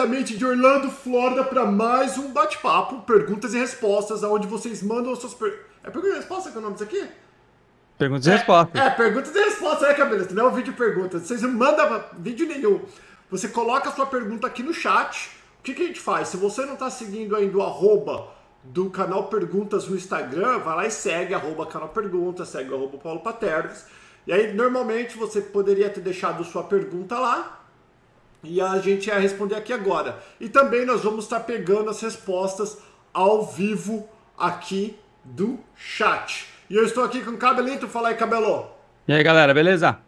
[0.00, 5.18] Diretamente de Orlando, Flórida, para mais um bate-papo, perguntas e respostas, onde vocês mandam as
[5.18, 5.66] suas perguntas.
[5.84, 7.06] É pergunta e resposta que é o nome disso aqui?
[7.98, 8.80] Perguntas e respostas.
[8.80, 10.34] É, é, perguntas e respostas, né, Cabelito?
[10.34, 11.20] Não é um vídeo de perguntas.
[11.20, 12.80] Vocês não mandam vídeo nenhum.
[13.30, 15.28] Você coloca a sua pergunta aqui no chat.
[15.58, 16.28] O que, que a gente faz?
[16.28, 18.28] Se você não está seguindo ainda o arroba
[18.64, 23.20] do canal Perguntas no Instagram, vai lá e segue arroba canal Perguntas, segue arroba Paulo
[23.20, 23.84] Paternos.
[24.26, 27.59] E aí, normalmente, você poderia ter deixado sua pergunta lá,
[28.42, 30.22] e a gente ia responder aqui agora.
[30.40, 32.78] E também nós vamos estar pegando as respostas
[33.12, 36.46] ao vivo aqui do chat.
[36.68, 37.88] E eu estou aqui com o Cabelito.
[37.88, 38.68] Fala aí, Cabelo.
[39.06, 39.98] E aí, galera, beleza?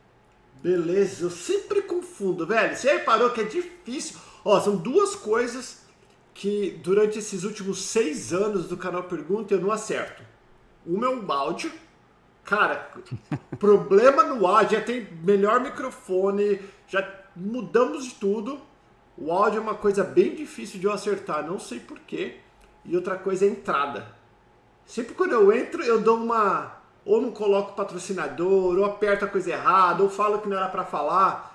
[0.62, 2.74] Beleza, eu sempre confundo, velho.
[2.76, 4.16] Você reparou que é difícil.
[4.44, 5.82] Ó, são duas coisas
[6.32, 10.22] que durante esses últimos seis anos do canal Pergunta eu não acerto.
[10.86, 11.72] Uma é o áudio.
[12.44, 12.90] Cara,
[13.58, 17.02] problema no áudio, já tem melhor microfone, já
[17.34, 18.60] mudamos de tudo.
[19.16, 22.36] O áudio é uma coisa bem difícil de eu acertar, não sei porquê.
[22.84, 24.06] E outra coisa é a entrada.
[24.86, 26.80] Sempre quando eu entro, eu dou uma.
[27.04, 30.84] Ou não coloco patrocinador, ou aperto a coisa errada, ou falo que não era para
[30.84, 31.52] falar.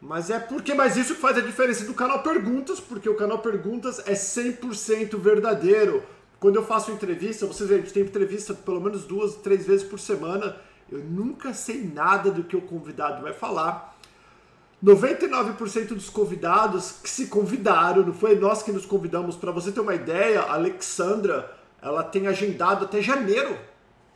[0.00, 4.00] Mas é porque, mas isso faz a diferença do canal Perguntas, porque o canal Perguntas
[4.00, 6.02] é 100% verdadeiro.
[6.40, 9.86] Quando eu faço entrevista, vocês veem, a gente tem entrevista pelo menos duas, três vezes
[9.86, 10.56] por semana.
[10.90, 13.91] Eu nunca sei nada do que o convidado vai falar.
[14.82, 19.36] 99% dos convidados que se convidaram, não foi nós que nos convidamos.
[19.36, 23.56] Para você ter uma ideia, a Alexandra, ela tem agendado até janeiro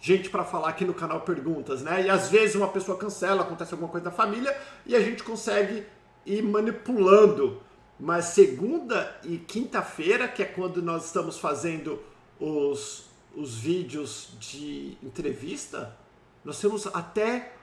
[0.00, 2.05] gente para falar aqui no canal Perguntas, né?
[2.05, 5.84] E às vezes uma pessoa cancela, acontece alguma coisa na família e a gente consegue
[6.25, 7.61] ir manipulando.
[7.98, 11.98] Mas segunda e quinta-feira, que é quando nós estamos fazendo
[12.39, 15.97] os, os vídeos de entrevista,
[16.44, 17.55] nós temos até,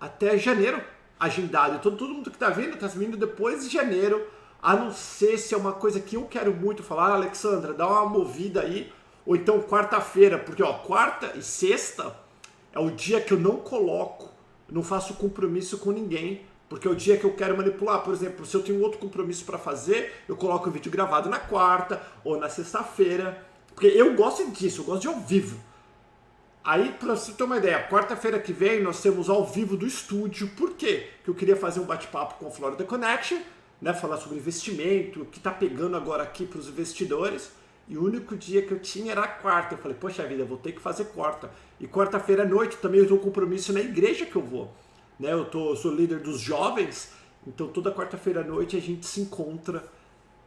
[0.00, 0.82] até janeiro
[1.18, 1.76] agendado.
[1.76, 4.26] Então todo mundo que está vindo, está vindo depois de janeiro,
[4.62, 8.06] a não ser se é uma coisa que eu quero muito falar, Alexandra, dá uma
[8.06, 8.92] movida aí,
[9.24, 12.14] ou então quarta-feira, porque ó, quarta e sexta
[12.72, 14.30] é o dia que eu não coloco,
[14.68, 18.02] não faço compromisso com ninguém, porque é o dia que eu quero manipular.
[18.02, 21.38] Por exemplo, se eu tenho outro compromisso para fazer, eu coloco o vídeo gravado na
[21.38, 23.44] quarta ou na sexta-feira,
[23.74, 25.58] porque eu gosto disso, eu gosto de ao vivo.
[26.66, 30.48] Aí, para você ter uma ideia, quarta-feira que vem nós temos ao vivo do estúdio.
[30.56, 31.10] Por quê?
[31.18, 33.38] Porque eu queria fazer um bate-papo com a Florida Connection,
[33.80, 37.52] né, falar sobre investimento, o que está pegando agora aqui para os investidores.
[37.88, 39.76] E o único dia que eu tinha era a quarta.
[39.76, 41.48] Eu falei, poxa vida, vou ter que fazer quarta.
[41.78, 44.74] E quarta-feira à noite também eu tenho um compromisso na igreja que eu vou.
[45.20, 47.12] Né, eu, tô, eu sou líder dos jovens,
[47.46, 49.84] então toda quarta-feira à noite a gente se encontra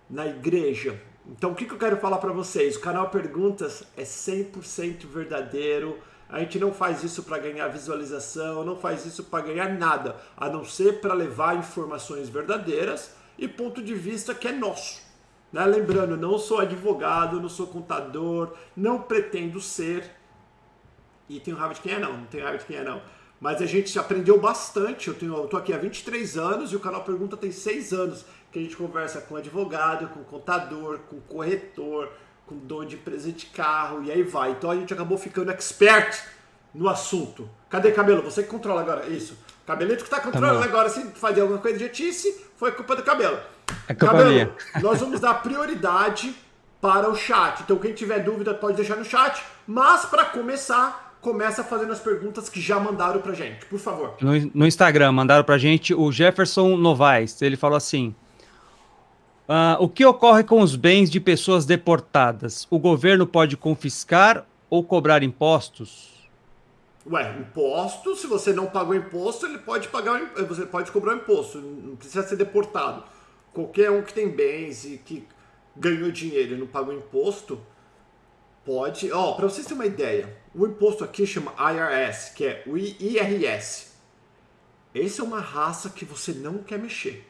[0.09, 1.01] na igreja.
[1.29, 2.75] Então o que, que eu quero falar para vocês?
[2.75, 5.97] O canal Perguntas é 100% verdadeiro
[6.29, 10.47] a gente não faz isso para ganhar visualização, não faz isso para ganhar nada, a
[10.47, 15.01] não ser para levar informações verdadeiras e ponto de vista que é nosso.
[15.51, 15.65] Né?
[15.65, 20.11] Lembrando, não sou advogado, não sou contador, não pretendo ser.
[21.27, 23.01] E tenho raiva de quem é não, não tenho raiva de quem é não.
[23.41, 25.07] Mas a gente aprendeu bastante.
[25.07, 28.61] Eu, tô aqui há 23 anos e o canal Pergunta tem 6 anos que a
[28.61, 32.09] gente conversa com advogado, com contador, com corretor,
[32.45, 34.51] com dono de empresa de carro e aí vai.
[34.51, 36.23] Então a gente acabou ficando expert
[36.73, 37.49] no assunto.
[37.69, 38.23] Cadê Cabelo?
[38.23, 39.37] Você que controla agora isso.
[39.65, 40.89] Cabelito que está controlando tá agora.
[40.89, 43.37] Se fazer alguma coisa de idiotice, foi culpa do cabelo.
[43.87, 44.51] É culpa cabelo, minha.
[44.81, 46.35] nós vamos dar prioridade
[46.81, 47.61] para o chat.
[47.61, 49.43] Então quem tiver dúvida pode deixar no chat.
[49.67, 54.15] Mas para começar, começa fazendo as perguntas que já mandaram pra gente, por favor.
[54.19, 57.39] No, no Instagram mandaram pra gente o Jefferson Novaes.
[57.41, 58.15] Ele falou assim:
[59.49, 62.67] Uh, o que ocorre com os bens de pessoas deportadas?
[62.69, 66.29] O governo pode confiscar ou cobrar impostos?
[67.03, 71.95] Ué, imposto, se você não pagou imposto, ele pode pagar, você pode cobrar imposto, não
[71.95, 73.03] precisa ser deportado.
[73.51, 75.27] Qualquer um que tem bens e que
[75.75, 77.59] ganhou dinheiro e não pagou imposto,
[78.63, 79.11] pode.
[79.11, 82.77] Ó, oh, para vocês terem uma ideia, o imposto aqui chama IRS, que é o
[82.77, 83.93] IRS.
[84.93, 87.27] Esse é uma raça que você não quer mexer.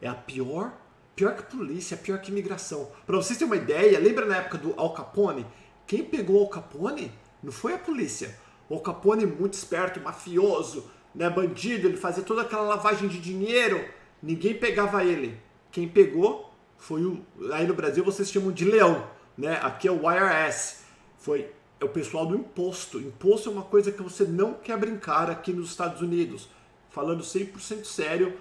[0.00, 0.81] É a pior
[1.14, 2.90] Pior que polícia, pior que imigração.
[3.06, 5.46] Para vocês terem uma ideia, lembra na época do Al Capone?
[5.86, 7.12] Quem pegou Al Capone
[7.42, 8.38] não foi a polícia.
[8.68, 13.84] O Al Capone, muito esperto, mafioso, né, bandido, ele fazia toda aquela lavagem de dinheiro,
[14.22, 15.38] ninguém pegava ele.
[15.70, 17.24] Quem pegou foi o.
[17.52, 19.06] Aí no Brasil vocês chamam de leão,
[19.36, 19.58] né?
[19.62, 20.82] Aqui é o IRS.
[21.18, 21.50] Foi
[21.80, 23.00] é o pessoal do imposto.
[23.00, 26.48] Imposto é uma coisa que você não quer brincar aqui nos Estados Unidos.
[26.90, 28.36] Falando 100% sério,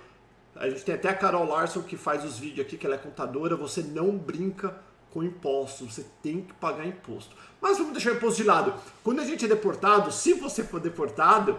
[0.55, 2.99] a gente tem até a Carol Larson que faz os vídeos aqui, que ela é
[2.99, 3.55] contadora.
[3.55, 4.75] Você não brinca
[5.11, 7.35] com impostos, você tem que pagar imposto.
[7.59, 8.73] Mas vamos deixar o imposto de lado.
[9.03, 11.57] Quando a gente é deportado, se você for deportado,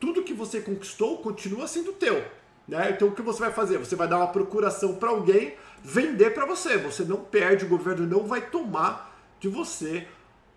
[0.00, 2.24] tudo que você conquistou continua sendo teu.
[2.66, 2.90] Né?
[2.90, 3.78] Então o que você vai fazer?
[3.78, 6.78] Você vai dar uma procuração para alguém vender para você.
[6.78, 10.06] Você não perde, o governo não vai tomar de você,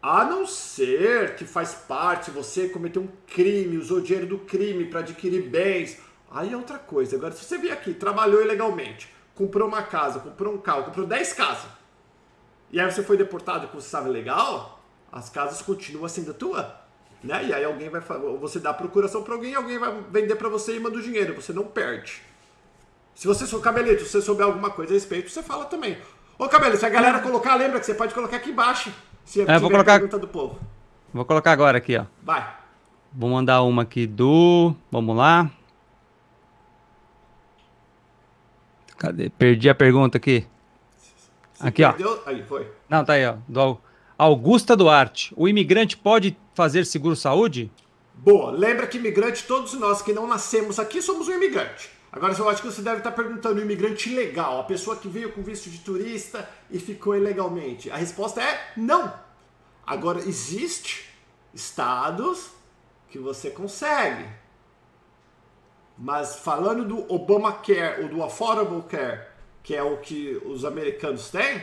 [0.01, 5.01] a não ser que faz parte, você cometeu um crime, usou dinheiro do crime para
[5.01, 5.97] adquirir bens.
[6.31, 7.15] Aí é outra coisa.
[7.15, 11.33] Agora, se você vier aqui, trabalhou ilegalmente, comprou uma casa, comprou um carro, comprou 10
[11.33, 11.69] casas,
[12.71, 14.79] e aí você foi deportado porque você estava legal,
[15.11, 16.75] as casas continuam sendo tua.
[17.23, 17.45] Né?
[17.45, 18.01] E aí alguém vai
[18.39, 21.53] você dá procuração para alguém, alguém vai vender para você e manda o dinheiro, você
[21.53, 22.21] não perde.
[23.15, 25.97] Se você sou cabelito, se você souber alguma coisa a respeito, você fala também.
[26.37, 28.93] Ô cabelo, se a galera colocar, lembra que você pode colocar aqui embaixo.
[29.25, 30.59] Se é, vou colocar pergunta do povo.
[31.11, 32.05] Vou colocar agora aqui, ó.
[32.21, 32.47] Vai.
[33.11, 35.49] Vou mandar uma aqui do, vamos lá.
[38.97, 39.29] Cadê?
[39.29, 40.45] Perdi a pergunta aqui.
[41.53, 42.21] Se aqui, perdeu...
[42.25, 42.29] ó.
[42.29, 42.71] Aí, foi.
[42.89, 43.35] Não, tá aí, ó.
[43.47, 43.77] Do
[44.17, 45.33] Augusta Duarte.
[45.37, 47.71] O imigrante pode fazer seguro-saúde?
[48.15, 48.51] Boa.
[48.51, 51.89] Lembra que imigrante, todos nós que não nascemos aqui, somos um imigrante.
[52.11, 55.31] Agora, eu acho que você deve estar perguntando, o imigrante legal, a pessoa que veio
[55.33, 57.91] com visto de turista e ficou ilegalmente.
[57.91, 59.13] A resposta é não.
[59.85, 61.05] Agora, existe
[61.53, 62.49] estados
[63.09, 64.25] que você consegue.
[65.97, 69.27] Mas falando do Obamacare ou do Affordable Care,
[69.63, 71.61] que é o que os americanos têm,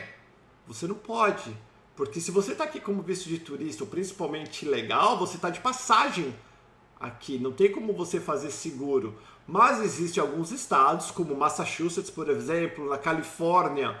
[0.67, 1.55] você não pode.
[1.95, 5.61] Porque se você está aqui como visto de turista, ou principalmente legal, você está de
[5.61, 6.35] passagem
[6.99, 7.37] aqui.
[7.39, 9.15] Não tem como você fazer seguro.
[9.47, 13.97] Mas existem alguns estados, como Massachusetts, por exemplo, na Califórnia,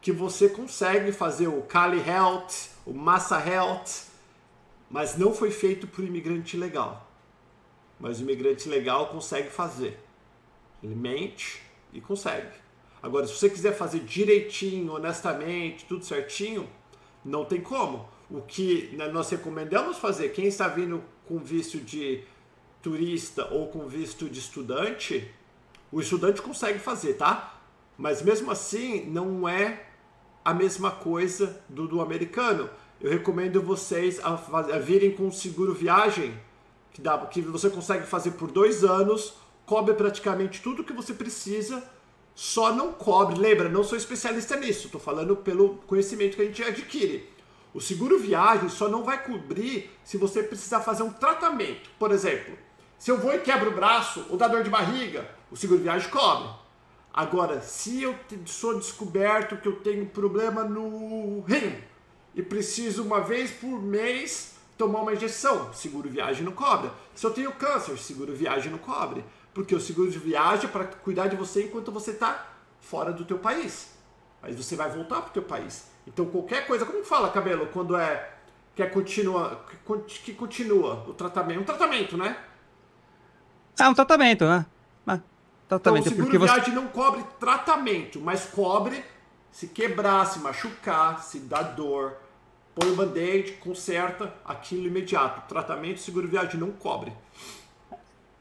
[0.00, 4.08] que você consegue fazer o Cali Health, o Massa Health,
[4.90, 7.09] mas não foi feito para o imigrante legal.
[8.00, 10.00] Mas o imigrante legal consegue fazer.
[10.82, 11.62] Ele mente
[11.92, 12.48] e consegue.
[13.02, 16.68] Agora, se você quiser fazer direitinho, honestamente, tudo certinho,
[17.24, 18.08] não tem como.
[18.30, 22.22] O que nós recomendamos fazer, quem está vindo com visto de
[22.82, 25.30] turista ou com visto de estudante,
[25.92, 27.60] o estudante consegue fazer, tá?
[27.98, 29.86] Mas mesmo assim, não é
[30.44, 32.70] a mesma coisa do, do americano.
[33.00, 36.34] Eu recomendo vocês a, a virem com seguro viagem,
[36.92, 39.34] que, dá, que você consegue fazer por dois anos,
[39.66, 41.82] cobre praticamente tudo que você precisa,
[42.34, 43.38] só não cobre.
[43.38, 47.28] Lembra, não sou especialista nisso, estou falando pelo conhecimento que a gente adquire.
[47.72, 51.88] O seguro viagem só não vai cobrir se você precisar fazer um tratamento.
[51.98, 52.56] Por exemplo,
[52.98, 56.10] se eu vou e quebro o braço ou dá dor de barriga, o seguro viagem
[56.10, 56.48] cobre.
[57.12, 58.14] Agora, se eu
[58.46, 61.76] sou descoberto que eu tenho problema no rim
[62.34, 66.90] e preciso uma vez por mês tomar uma injeção, seguro viagem não cobre.
[67.14, 69.22] Se eu tenho câncer, seguro viagem não cobre,
[69.52, 72.46] porque o seguro de viagem é para cuidar de você enquanto você está
[72.80, 73.90] fora do teu país.
[74.40, 75.90] Mas você vai voltar para o teu país.
[76.06, 78.30] Então qualquer coisa, como fala cabelo, quando é
[78.74, 79.62] que é continua,
[80.24, 82.38] que continua o tratamento, um tratamento, né?
[83.78, 84.64] É um tratamento, né?
[85.06, 85.20] É,
[85.68, 86.08] tratamento.
[86.08, 86.70] Então, o seguro viagem você...
[86.70, 89.04] não cobre tratamento, mas cobre
[89.52, 92.16] se quebrar, se machucar, se dar dor.
[92.74, 95.48] Põe o band-aid, conserta aquilo imediato.
[95.48, 97.12] Tratamento, seguro viagem não cobre.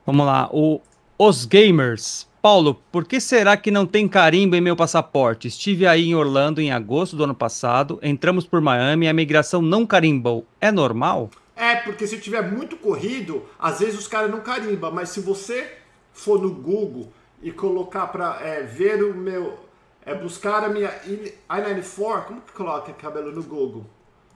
[0.05, 0.49] Vamos lá.
[0.51, 0.81] O,
[1.17, 2.27] os gamers.
[2.41, 5.49] Paulo, por que será que não tem carimbo em meu passaporte?
[5.49, 9.61] Estive aí em Orlando em agosto do ano passado, entramos por Miami e a migração
[9.61, 10.45] não carimbou.
[10.61, 11.29] É normal?
[11.53, 15.79] É, porque se tiver muito corrido, às vezes os caras não carimbam, mas se você
[16.13, 19.67] for no Google e colocar para é, ver o meu.
[20.05, 23.85] É, buscar a minha I-94, como que coloca cabelo no Google?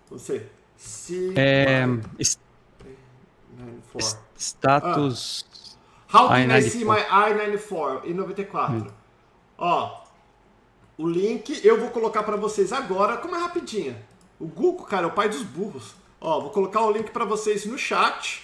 [0.10, 0.48] Você.
[0.75, 1.33] Se.
[1.38, 1.86] É.
[4.38, 5.45] Status.
[6.12, 6.13] Ah.
[6.13, 8.75] How can I, I see my I-94 em 94?
[8.75, 8.88] Hum.
[9.57, 10.03] Ó,
[10.98, 13.95] o link eu vou colocar para vocês agora, como é rapidinho.
[14.39, 15.95] O Google, cara, é o pai dos burros.
[16.22, 18.43] Ó, vou colocar o link para vocês no chat.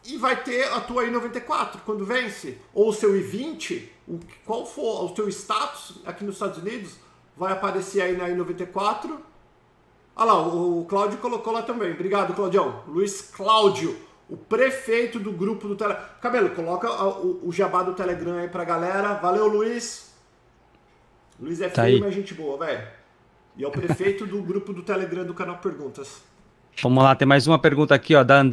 [0.06, 2.58] e vai ter a tua I-94 quando vence.
[2.74, 3.84] Ou o seu I-20,
[4.46, 6.94] qual for o seu status aqui nos Estados Unidos,
[7.36, 9.20] vai aparecer aí na I-94
[10.16, 11.94] Olha lá, o, Cláudio colocou lá também.
[11.94, 12.84] Obrigado, Claudião.
[12.88, 13.98] Luiz Cláudio,
[14.30, 16.04] o prefeito do grupo do Telegram.
[16.22, 19.14] Cabelo, coloca o, o, jabá do Telegram aí pra galera.
[19.16, 20.14] Valeu, Luiz.
[21.40, 22.88] Luiz é tá filho, mas gente boa, velho.
[23.58, 26.22] E é o prefeito do grupo do Telegram do canal Perguntas.
[26.81, 28.43] Vamos lá, tem mais uma pergunta aqui, ó, da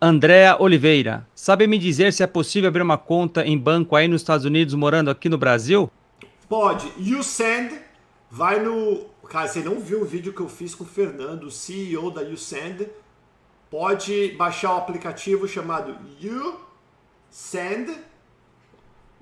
[0.00, 1.26] Andréa Oliveira.
[1.34, 4.74] Sabe me dizer se é possível abrir uma conta em banco aí nos Estados Unidos,
[4.74, 5.90] morando aqui no Brasil?
[6.48, 6.90] Pode.
[6.98, 7.78] You send,
[8.30, 11.52] vai no Cara, você não viu o vídeo que eu fiz com o Fernando, o
[11.52, 12.88] CEO da YouSend?
[13.70, 17.96] Pode baixar o aplicativo chamado YouSend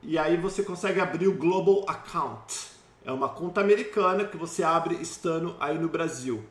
[0.03, 2.78] e aí você consegue abrir o Global Account.
[3.09, 6.45] É uma conta americana que você abre estando aí no Brasil.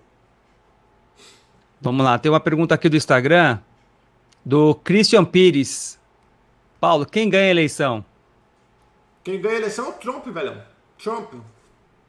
[1.79, 3.59] Vamos lá, tem uma pergunta aqui do Instagram
[4.43, 5.99] do Christian Pires.
[6.79, 8.03] Paulo, quem ganha a eleição?
[9.23, 10.59] Quem ganha a eleição é o Trump, velho.
[10.97, 11.31] Trump.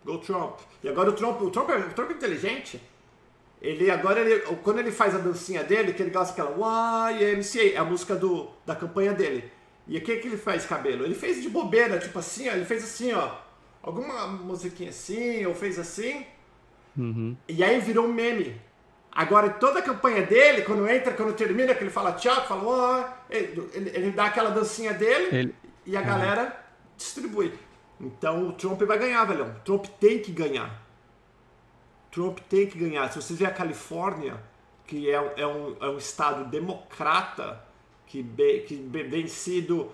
[0.02, 0.60] Go Trump.
[0.82, 2.80] E agora o Trump, o Trump, é, o Trump é inteligente.
[3.60, 7.76] Ele agora, ele, quando ele faz a dancinha dele, que ele gosta aquela YMCA, é
[7.76, 9.52] a música do, da campanha dele.
[9.86, 11.04] E o que, que ele faz cabelo?
[11.04, 13.46] Ele fez de bobeira, tipo assim, ó, ele fez assim, ó.
[13.82, 16.24] Alguma musiquinha assim, ou fez assim.
[16.96, 17.36] Uhum.
[17.48, 18.60] E aí virou um meme.
[19.10, 23.32] Agora, toda a campanha dele, quando entra, quando termina, que ele fala tchau, fala, oh,
[23.32, 25.54] ele, ele, dá aquela dancinha dele ele...
[25.86, 26.50] e a galera uhum.
[26.96, 27.52] distribui.
[28.00, 29.46] Então o Trump vai ganhar, velho.
[29.46, 30.86] O Trump tem que ganhar.
[32.10, 33.10] Trump tem que ganhar.
[33.10, 34.40] Se vocês ver a Califórnia,
[34.86, 37.62] que é, é, um, é um estado democrata,
[38.06, 39.90] que, be, que vem sido,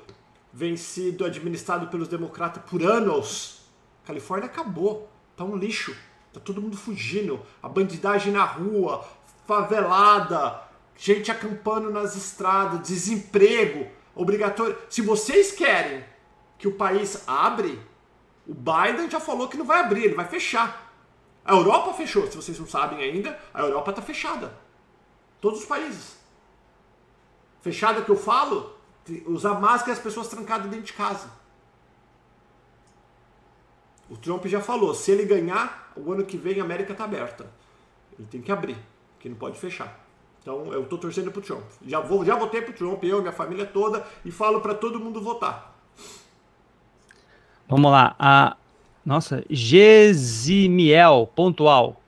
[0.53, 3.64] vem sido administrado pelos democratas por anos,
[4.05, 5.11] a Califórnia acabou.
[5.35, 5.97] Tá um lixo.
[6.33, 7.41] Tá todo mundo fugindo.
[7.63, 9.05] A bandidagem na rua,
[9.47, 10.63] favelada,
[10.97, 14.77] gente acampando nas estradas, desemprego, obrigatório.
[14.89, 16.05] Se vocês querem
[16.59, 17.81] que o país abre,
[18.47, 20.93] o Biden já falou que não vai abrir, ele vai fechar.
[21.45, 24.55] A Europa fechou, se vocês não sabem ainda, a Europa está fechada.
[25.41, 26.17] Todos os países.
[27.61, 28.75] Fechada que eu falo,
[29.27, 31.31] usar máscara e as pessoas trancadas dentro de casa.
[34.09, 37.47] O Trump já falou, se ele ganhar, o ano que vem a América está aberta.
[38.19, 38.77] Ele tem que abrir,
[39.19, 40.05] que não pode fechar.
[40.41, 41.65] Então eu estou torcendo para o Trump.
[41.87, 45.01] Já, vou, já votei para o Trump, eu, minha família toda, e falo para todo
[45.01, 45.75] mundo votar.
[47.67, 48.15] Vamos lá.
[48.19, 48.57] A,
[49.05, 52.01] nossa, Gesimiel, pontual.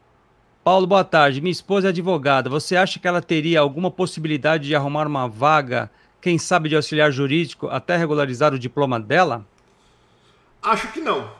[0.63, 1.41] Paulo, boa tarde.
[1.41, 2.51] Minha esposa é advogada.
[2.51, 7.11] Você acha que ela teria alguma possibilidade de arrumar uma vaga, quem sabe de auxiliar
[7.11, 9.47] jurídico, até regularizar o diploma dela?
[10.61, 11.31] Acho que não.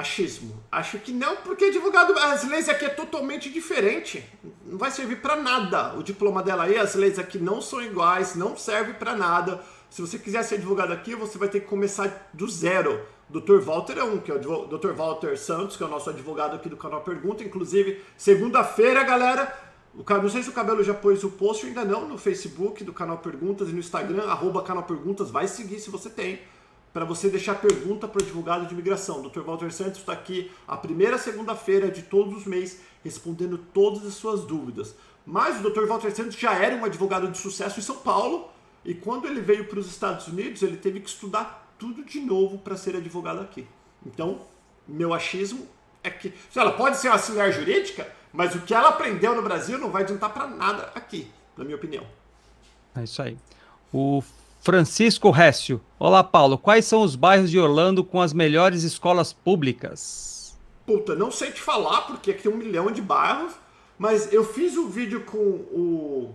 [0.00, 0.62] Achismo.
[0.72, 4.24] Acho que não, porque advogado, as leis aqui é totalmente diferente.
[4.64, 5.96] Não vai servir para nada.
[5.96, 9.62] O diploma dela aí, as leis aqui não são iguais, não serve para nada.
[9.90, 13.00] Se você quiser ser advogado aqui, você vai ter que começar do zero.
[13.28, 13.60] Dr.
[13.60, 14.92] Walter é um, que é o Dr.
[14.92, 17.44] Walter Santos, que é o nosso advogado aqui do canal Pergunta.
[17.44, 19.56] Inclusive, segunda-feira, galera,
[19.94, 22.92] o, não sei se o Cabelo já pôs o post, ainda não, no Facebook do
[22.92, 26.40] canal Perguntas e no Instagram, arroba canal Perguntas, vai seguir se você tem,
[26.92, 29.22] para você deixar pergunta para o advogado de imigração.
[29.22, 29.40] Dr.
[29.40, 34.44] Walter Santos está aqui a primeira segunda-feira de todos os meses, respondendo todas as suas
[34.44, 34.94] dúvidas.
[35.24, 35.86] Mas o Dr.
[35.86, 38.50] Walter Santos já era um advogado de sucesso em São Paulo,
[38.84, 42.58] e quando ele veio para os Estados Unidos, ele teve que estudar tudo de novo
[42.58, 43.66] para ser advogado aqui.
[44.04, 44.40] Então,
[44.88, 45.66] meu achismo
[46.02, 49.78] é que ela pode ser uma auxiliar jurídica, mas o que ela aprendeu no Brasil
[49.78, 52.06] não vai adiantar para nada aqui, na minha opinião.
[52.94, 53.36] É isso aí.
[53.92, 54.22] O
[54.60, 55.80] Francisco Récio.
[55.98, 56.58] Olá, Paulo.
[56.58, 60.54] Quais são os bairros de Orlando com as melhores escolas públicas?
[60.84, 63.54] Puta, não sei te falar, porque aqui tem um milhão de bairros,
[63.98, 66.34] mas eu fiz um vídeo com o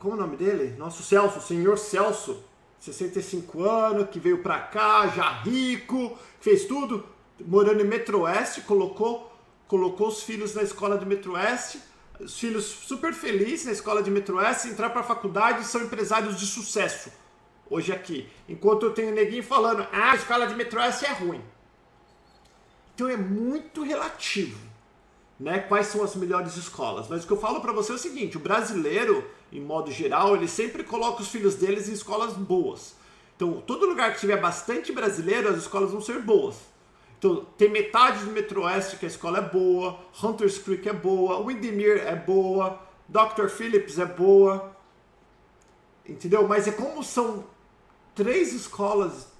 [0.00, 0.74] como é o nome dele?
[0.78, 2.42] Nosso Celso, senhor Celso,
[2.80, 7.04] 65 anos, que veio pra cá, já rico, fez tudo,
[7.38, 9.30] morando em Metro Oeste, colocou,
[9.68, 11.80] colocou os filhos na escola de Metro Oeste,
[12.20, 16.38] os filhos super felizes na escola de Metro Oeste, entrar pra faculdade e são empresários
[16.38, 17.10] de sucesso
[17.68, 18.28] hoje aqui.
[18.48, 21.40] Enquanto eu tenho neguinho falando, ah, a escola de Metro Oeste é ruim.
[22.94, 24.58] Então é muito relativo
[25.40, 27.08] né, quais são as melhores escolas.
[27.08, 30.36] Mas o que eu falo para você é o seguinte: o brasileiro, em modo geral,
[30.36, 32.94] ele sempre coloca os filhos deles em escolas boas.
[33.36, 36.56] Então, todo lugar que tiver bastante brasileiro, as escolas vão ser boas.
[37.20, 41.44] Então, tem metade do Metro Oeste que a escola é boa, Hunters Creek é boa,
[41.44, 43.48] Windermere é boa, Dr.
[43.48, 44.74] Phillips é boa.
[46.08, 46.48] Entendeu?
[46.48, 47.44] Mas é como são
[48.14, 49.30] três escolas,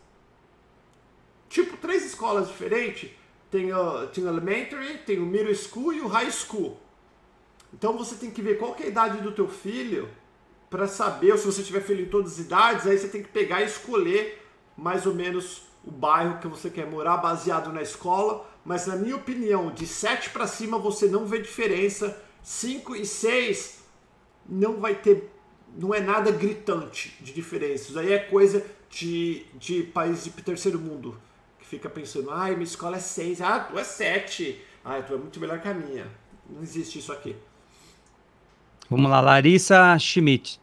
[1.49, 3.13] tipo, três escolas diferentes,
[3.51, 6.79] tem o, tem o elementary, tem o middle school e o high school.
[7.73, 10.07] Então você tem que ver qual é a idade do teu filho
[10.69, 13.31] para saber, ou se você tiver filho em todas as idades, aí você tem que
[13.31, 14.47] pegar e escolher
[14.77, 19.17] mais ou menos o bairro que você quer morar baseado na escola, mas na minha
[19.17, 23.81] opinião, de 7 para cima você não vê diferença, 5 e 6
[24.49, 25.31] não vai ter,
[25.77, 30.79] não é nada gritante de diferença, isso aí é coisa de, de país de terceiro
[30.79, 31.17] mundo
[31.71, 35.39] fica pensando, ai, minha escola é 6, ah, tu é 7, ah, tu é muito
[35.39, 36.05] melhor que a minha.
[36.49, 37.37] Não existe isso aqui.
[38.91, 40.60] Vamos lá, Larissa Schmidt.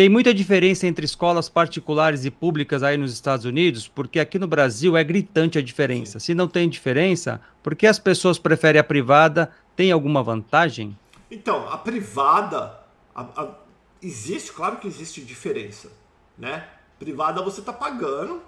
[0.00, 4.46] Tem muita diferença entre escolas particulares e públicas aí nos Estados Unidos, porque aqui no
[4.46, 6.18] Brasil é gritante a diferença.
[6.18, 9.52] Se não tem diferença, por que as pessoas preferem a privada?
[9.76, 10.98] Tem alguma vantagem?
[11.30, 12.80] Então, a privada,
[13.14, 13.54] a, a,
[14.00, 15.92] existe, claro que existe diferença,
[16.38, 16.66] né?
[16.98, 18.40] Privada você está pagando,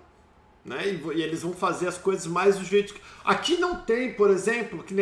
[0.64, 0.88] né?
[0.88, 3.00] E, e, eles vão fazer as coisas mais do jeito que.
[3.22, 4.94] Aqui não tem, por exemplo, que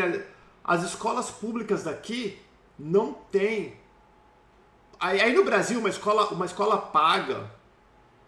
[0.64, 2.37] as escolas públicas daqui
[2.76, 3.75] não tem.
[5.00, 7.50] Aí, aí no Brasil, uma escola, uma escola paga.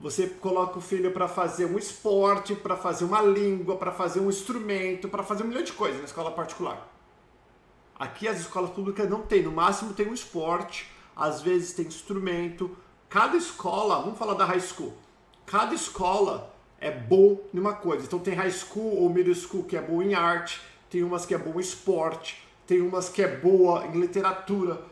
[0.01, 4.31] Você coloca o filho para fazer um esporte, para fazer uma língua, para fazer um
[4.31, 6.89] instrumento, para fazer um milhão de coisas na escola particular.
[7.95, 12.75] Aqui as escolas públicas não tem, no máximo tem um esporte, às vezes tem instrumento.
[13.09, 14.95] Cada escola, vamos falar da high school,
[15.45, 18.07] cada escola é bom em uma coisa.
[18.07, 21.35] Então tem high school ou middle school que é bom em arte, tem umas que
[21.35, 24.91] é bom em esporte, tem umas que é boa em literatura.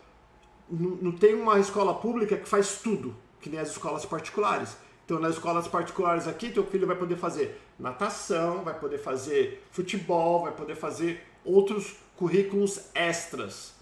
[0.70, 4.76] Não, tem uma escola pública que faz tudo, que nem as escolas particulares.
[5.04, 10.42] Então, nas escolas particulares aqui, teu filho vai poder fazer natação, vai poder fazer futebol,
[10.42, 13.74] vai poder fazer outros currículos extras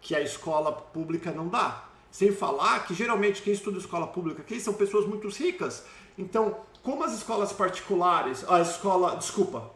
[0.00, 1.84] que a escola pública não dá.
[2.10, 5.84] Sem falar que geralmente quem estuda escola pública aqui são pessoas muito ricas.
[6.16, 9.70] Então, como as escolas particulares, a escola, desculpa,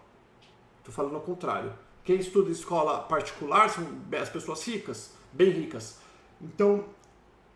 [0.78, 1.72] estou falando ao contrário.
[2.04, 3.84] Quem estuda escola particular são
[4.18, 5.98] as pessoas ricas, bem ricas.
[6.40, 6.84] Então,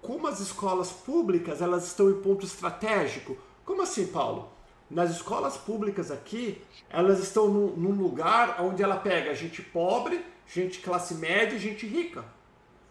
[0.00, 3.36] como as escolas públicas elas estão em ponto estratégico?
[3.64, 4.52] Como assim, Paulo?
[4.92, 6.60] nas escolas públicas aqui,
[6.90, 11.86] elas estão num, num lugar onde ela pega gente pobre, gente classe média e gente
[11.86, 12.22] rica.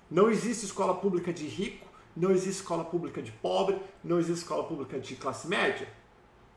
[0.10, 4.64] Não existe escola pública de rico, não existe escola pública de pobre, não existe escola
[4.64, 5.88] pública de classe média.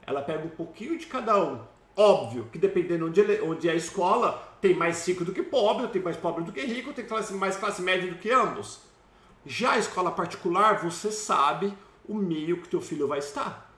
[0.07, 1.61] Ela pega um pouquinho de cada um.
[1.97, 5.87] Óbvio que dependendo onde, ele, onde é a escola, tem mais rico do que pobre,
[5.89, 8.81] tem mais pobre do que rico, tem classe, mais classe média do que ambos.
[9.47, 11.73] Já a escola particular, você sabe
[12.09, 13.73] o meio que teu filho vai estar.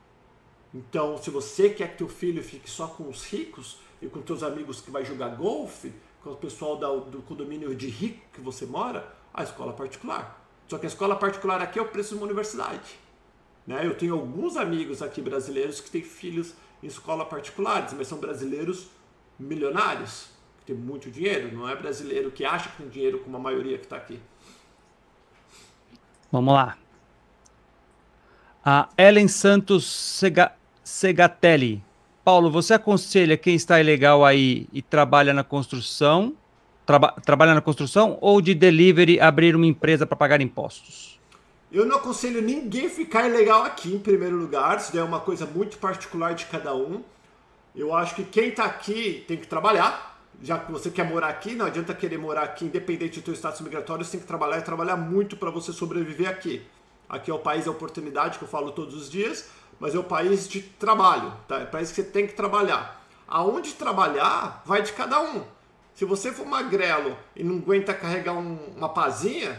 [0.73, 4.43] Então, se você quer que teu filho fique só com os ricos e com teus
[4.43, 5.93] amigos que vai jogar golfe,
[6.23, 10.45] com o pessoal do condomínio de rico que você mora, a escola particular.
[10.67, 12.99] Só que a escola particular aqui é o preço de uma universidade.
[13.67, 13.87] Né?
[13.87, 18.89] Eu tenho alguns amigos aqui brasileiros que têm filhos em escola particulares, mas são brasileiros
[19.39, 21.55] milionários, que têm muito dinheiro.
[21.55, 24.21] Não é brasileiro que acha que tem dinheiro como a maioria que está aqui.
[26.31, 26.77] Vamos lá.
[28.65, 31.83] A Ellen Santos Sega, Segatelli.
[32.25, 36.35] Paulo, você aconselha quem está ilegal aí e trabalha na construção,
[36.85, 41.16] traba, trabalha na construção ou de delivery abrir uma empresa para pagar impostos?
[41.71, 44.77] Eu não aconselho ninguém ficar ilegal aqui, em primeiro lugar.
[44.79, 47.03] Isso é uma coisa muito particular de cada um.
[47.75, 50.17] Eu acho que quem está aqui tem que trabalhar.
[50.43, 53.63] Já que você quer morar aqui, não adianta querer morar aqui, independente do seu status
[53.63, 56.63] migratório, você tem que trabalhar e trabalhar muito para você sobreviver aqui.
[57.09, 59.49] Aqui é o país da oportunidade que eu falo todos os dias,
[59.81, 61.61] mas é o país de trabalho, tá?
[61.61, 63.03] É o país que você tem que trabalhar.
[63.27, 65.43] Aonde trabalhar vai de cada um.
[65.95, 69.59] Se você for magrelo e não aguenta carregar um, uma pazinha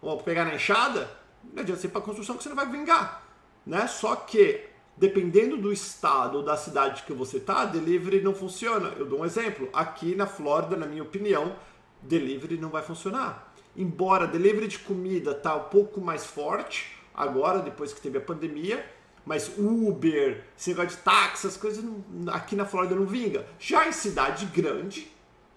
[0.00, 1.08] ou pegar na enxada,
[1.52, 3.22] não adianta você ir para construção que você não vai vingar,
[3.66, 3.86] né?
[3.86, 8.92] Só que dependendo do estado ou da cidade que você tá, delivery não funciona.
[8.96, 9.68] Eu dou um exemplo.
[9.72, 11.56] Aqui na Flórida, na minha opinião,
[12.02, 17.92] delivery não vai funcionar embora delivery de comida tá um pouco mais forte agora, depois
[17.92, 18.84] que teve a pandemia,
[19.24, 21.84] mas Uber, esse negócio de táxi, as coisas
[22.28, 23.46] aqui na Flórida não vinga.
[23.58, 25.10] Já em cidade grande,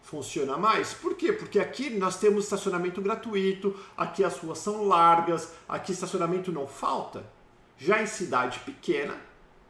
[0.08, 0.94] funciona mais.
[0.94, 1.34] Por quê?
[1.34, 7.26] Porque aqui nós temos estacionamento gratuito, aqui as ruas são largas, aqui estacionamento não falta.
[7.78, 9.16] Já em cidade pequena,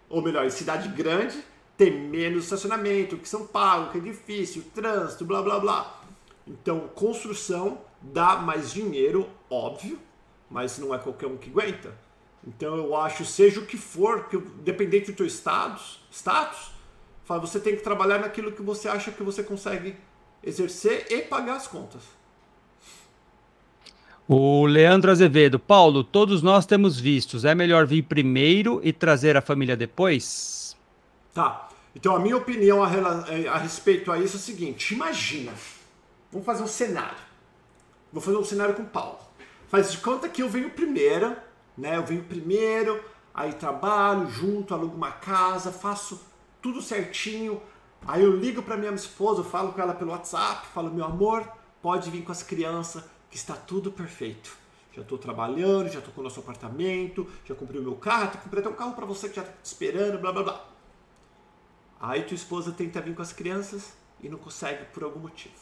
[0.08, 1.43] ou melhor, em cidade grande,
[1.76, 6.02] tem menos estacionamento, que são pagos, que é difícil, trânsito, blá blá blá.
[6.45, 10.00] Então, construção dá mais dinheiro, óbvio,
[10.50, 11.97] mas não é qualquer um que aguenta.
[12.45, 16.71] Então eu acho, seja o que for, que, dependente do teu status, status,
[17.41, 19.97] você tem que trabalhar naquilo que você acha que você consegue
[20.48, 22.02] exercer e pagar as contas.
[24.28, 27.46] O Leandro Azevedo, Paulo, todos nós temos vistos.
[27.46, 30.76] É melhor vir primeiro e trazer a família depois?
[31.34, 31.70] Tá.
[31.96, 35.54] Então a minha opinião a, a respeito a isso é o seguinte: imagina,
[36.32, 37.18] vamos fazer um cenário.
[38.12, 39.20] Vou fazer um cenário com o Paulo.
[39.68, 41.36] Faz de conta que eu venho primeiro,
[41.78, 41.96] né?
[41.96, 46.22] Eu venho primeiro, aí trabalho junto, alugo uma casa, faço
[46.62, 47.62] tudo certinho.
[48.06, 51.48] Aí eu ligo para minha esposa, falo com ela pelo WhatsApp, falo: "Meu amor,
[51.82, 54.58] pode vir com as crianças, que está tudo perfeito.
[54.94, 58.62] Já estou trabalhando, já estou com o nosso apartamento, já comprei o meu carro, comprei
[58.62, 60.66] até um carro para você que já está te esperando, blá blá blá.
[62.00, 65.56] Aí tua esposa tenta vir com as crianças e não consegue por algum motivo.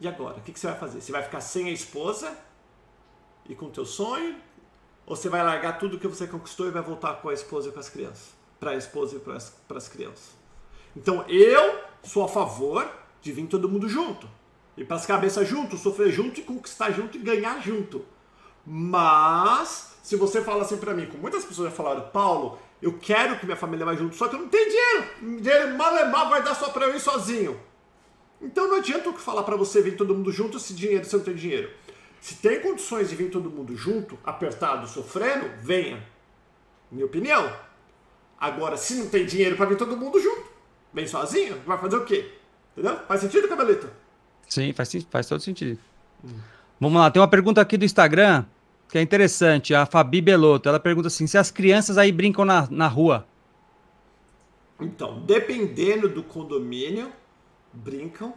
[0.00, 0.36] E agora?
[0.36, 1.00] O que, você vai fazer?
[1.00, 2.36] Você vai ficar sem a esposa
[3.48, 4.36] e com o teu sonho?
[5.06, 7.72] Ou você vai largar tudo que você conquistou e vai voltar com a esposa e
[7.72, 8.34] com as crianças?
[8.60, 10.45] Para a esposa e para as crianças.
[10.96, 14.28] Então eu sou a favor de vir todo mundo junto.
[14.76, 18.04] E para as cabeças junto, sofrer junto e conquistar junto e ganhar junto.
[18.64, 23.38] Mas, se você fala assim pra mim, como muitas pessoas já falaram, Paulo, eu quero
[23.38, 25.40] que minha família vá junto, só que eu não tenho dinheiro.
[25.40, 27.58] Dinheiro malemar vai dar só pra eu ir sozinho.
[28.40, 31.24] Então não adianta eu falar para você vir todo mundo junto se dinheiro você não
[31.24, 31.70] tem dinheiro.
[32.20, 36.04] Se tem condições de vir todo mundo junto, apertado, sofrendo, venha.
[36.90, 37.50] Minha opinião.
[38.38, 40.45] Agora, se não tem dinheiro para vir todo mundo junto,
[40.96, 42.32] vem sozinho, vai fazer o quê?
[42.72, 42.98] Entendeu?
[43.06, 43.86] Faz sentido, Cabelito?
[44.48, 45.78] Sim, faz, faz todo sentido.
[46.24, 46.38] Hum.
[46.80, 48.46] Vamos lá, tem uma pergunta aqui do Instagram
[48.88, 49.74] que é interessante.
[49.74, 53.26] A Fabi Belotto, ela pergunta assim: se as crianças aí brincam na, na rua?
[54.80, 57.12] Então, dependendo do condomínio,
[57.74, 58.32] brincam,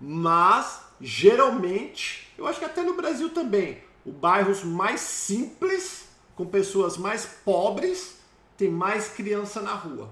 [0.00, 6.96] mas geralmente, eu acho que até no Brasil também, os bairros mais simples, com pessoas
[6.96, 8.20] mais pobres,
[8.56, 10.10] tem mais criança na rua.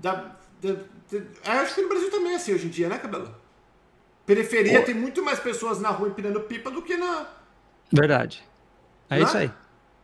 [0.00, 0.14] Da,
[0.62, 3.34] da, da, acho que no Brasil também é assim hoje em dia, né, Cabelo?
[4.26, 7.26] Periferia tem muito mais pessoas na rua empinando pipa do que na.
[7.92, 8.42] Verdade.
[9.08, 9.40] É não isso é?
[9.40, 9.52] aí.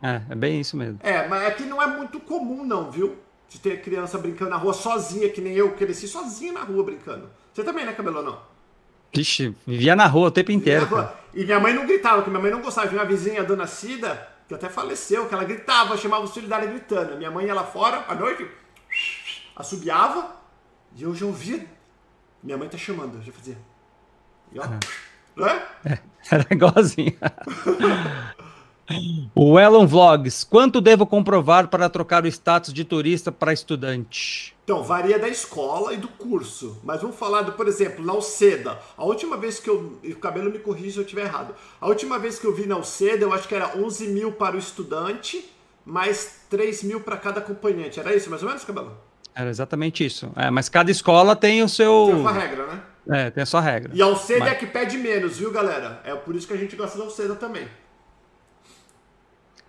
[0.01, 0.99] É, é bem isso mesmo.
[1.01, 3.17] É, mas aqui não é muito comum, não, viu?
[3.49, 7.29] de ter criança brincando na rua sozinha, que nem eu cresci sozinho na rua brincando.
[7.53, 8.39] Você também, né, Cabelo, não?
[9.13, 10.87] Vixe, vivia na rua o tempo inteiro.
[11.33, 12.87] E minha mãe não gritava, porque minha mãe não gostava.
[12.87, 16.49] Tinha uma vizinha, a dona Cida, que até faleceu, que ela gritava, chamava os filhos
[16.49, 17.15] dela gritando.
[17.15, 18.45] Minha mãe ia lá fora, à noite,
[19.57, 20.35] assobiava,
[20.95, 21.65] e eu já ouvia.
[22.41, 23.57] Minha mãe tá chamando, já fazia.
[24.51, 25.67] E ó, é.
[25.85, 25.99] É,
[26.31, 27.15] era igualzinho.
[29.35, 34.55] O Elon Vlogs, quanto devo comprovar para trocar o status de turista para estudante?
[34.63, 36.79] Então, varia da escola e do curso.
[36.83, 38.79] Mas vamos falar, do, por exemplo, na Alceda.
[38.97, 39.99] A última vez que eu.
[40.03, 41.53] O cabelo me corrija se eu estiver errado.
[41.81, 44.55] A última vez que eu vi na Alceda, eu acho que era 11 mil para
[44.55, 45.49] o estudante,
[45.85, 47.99] mais 3 mil para cada acompanhante.
[47.99, 48.97] Era isso, mais ou menos, cabelo?
[49.37, 50.31] Era exatamente isso.
[50.35, 52.07] É, mas cada escola tem o seu.
[52.07, 52.81] Tem a sua regra, né?
[53.09, 53.91] É, tem a sua regra.
[53.93, 54.53] E a Alceda mas...
[54.53, 56.01] é que pede menos, viu, galera?
[56.03, 57.67] É por isso que a gente gosta da Alceda também.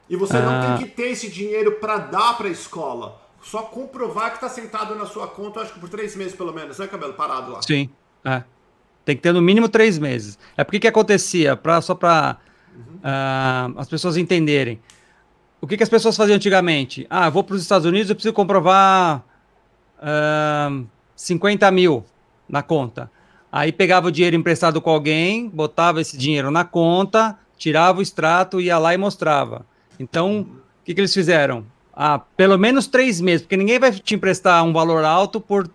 [0.08, 0.40] E você ah.
[0.40, 0.78] não tem ah.
[0.78, 3.20] que ter esse dinheiro para dar para a escola.
[3.42, 6.78] Só comprovar que está sentado na sua conta, acho que por três meses pelo menos,
[6.78, 7.60] né, cabelo parado lá?
[7.60, 7.90] Sim.
[8.24, 8.42] É.
[9.04, 10.38] Tem que ter no mínimo três meses.
[10.56, 12.38] É porque que acontecia, pra, só para
[12.74, 12.96] uhum.
[12.96, 14.80] uh, as pessoas entenderem.
[15.60, 17.06] O que, que as pessoas faziam antigamente?
[17.10, 19.24] Ah, vou para os Estados Unidos, eu preciso comprovar
[19.98, 22.04] uh, 50 mil
[22.48, 23.10] na conta.
[23.50, 28.60] Aí pegava o dinheiro emprestado com alguém, botava esse dinheiro na conta, tirava o extrato,
[28.60, 29.64] ia lá e mostrava.
[29.98, 31.64] Então, o que, que eles fizeram?
[31.94, 35.68] Ah, pelo menos três meses, porque ninguém vai te emprestar um valor alto por,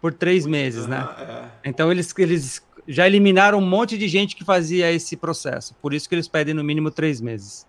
[0.00, 1.08] por três meses, né?
[1.18, 1.68] É.
[1.70, 5.74] Então, eles, eles já eliminaram um monte de gente que fazia esse processo.
[5.80, 7.66] Por isso que eles pedem no mínimo três meses.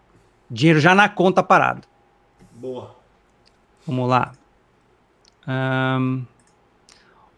[0.50, 1.88] Dinheiro já na conta parado.
[2.52, 2.96] Boa.
[3.88, 4.34] Vamos lá.
[5.48, 6.24] Um,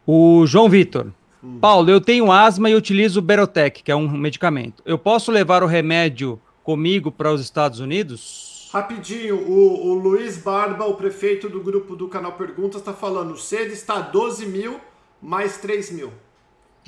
[0.06, 1.08] o João Vitor.
[1.44, 1.60] Hum.
[1.60, 4.82] Paulo, eu tenho asma e utilizo o Berotec, que é um medicamento.
[4.86, 8.70] Eu posso levar o remédio comigo para os Estados Unidos?
[8.74, 13.38] Rapidinho, o, o Luiz Barba, o prefeito do grupo do canal Perguntas, está falando: o
[13.38, 14.82] CED está 12 mil
[15.22, 16.12] mais 3 mil.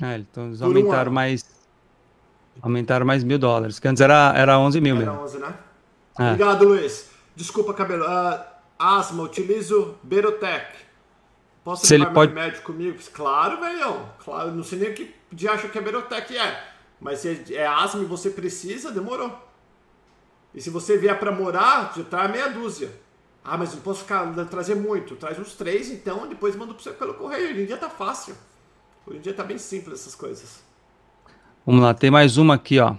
[0.02, 1.58] É, então eles aumentaram um mais.
[2.60, 5.22] Aumentaram mais mil dólares, que antes era, era 11 mil era mesmo.
[5.24, 5.54] 11, né?
[6.18, 6.24] É.
[6.24, 7.08] Obrigado, Luiz.
[7.34, 8.04] Desculpa, cabelo.
[8.04, 8.40] Uh,
[8.78, 10.87] asma, utilizo Berotec.
[11.68, 12.32] Posso Se levar ele pode...
[12.32, 12.98] médico comigo?
[13.12, 14.00] Claro, velho.
[14.24, 16.64] Claro, não sei nem o que de acha que a Berotec é.
[16.98, 19.38] Mas se é asma e você precisa, demorou.
[20.54, 22.90] E se você vier para morar, já tá meia dúzia.
[23.44, 25.14] Ah, mas não posso ficar, trazer muito.
[25.16, 27.50] Traz uns três, então, depois manda você pelo correio.
[27.50, 28.34] Hoje em dia tá fácil.
[29.06, 30.62] Hoje em dia tá bem simples essas coisas.
[31.66, 32.94] Vamos lá, tem mais uma aqui, ó.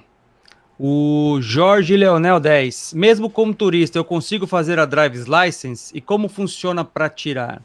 [0.77, 2.93] O Jorge Leonel 10.
[2.93, 5.91] Mesmo como turista, eu consigo fazer a driver's license?
[5.91, 7.63] E como funciona para tirar?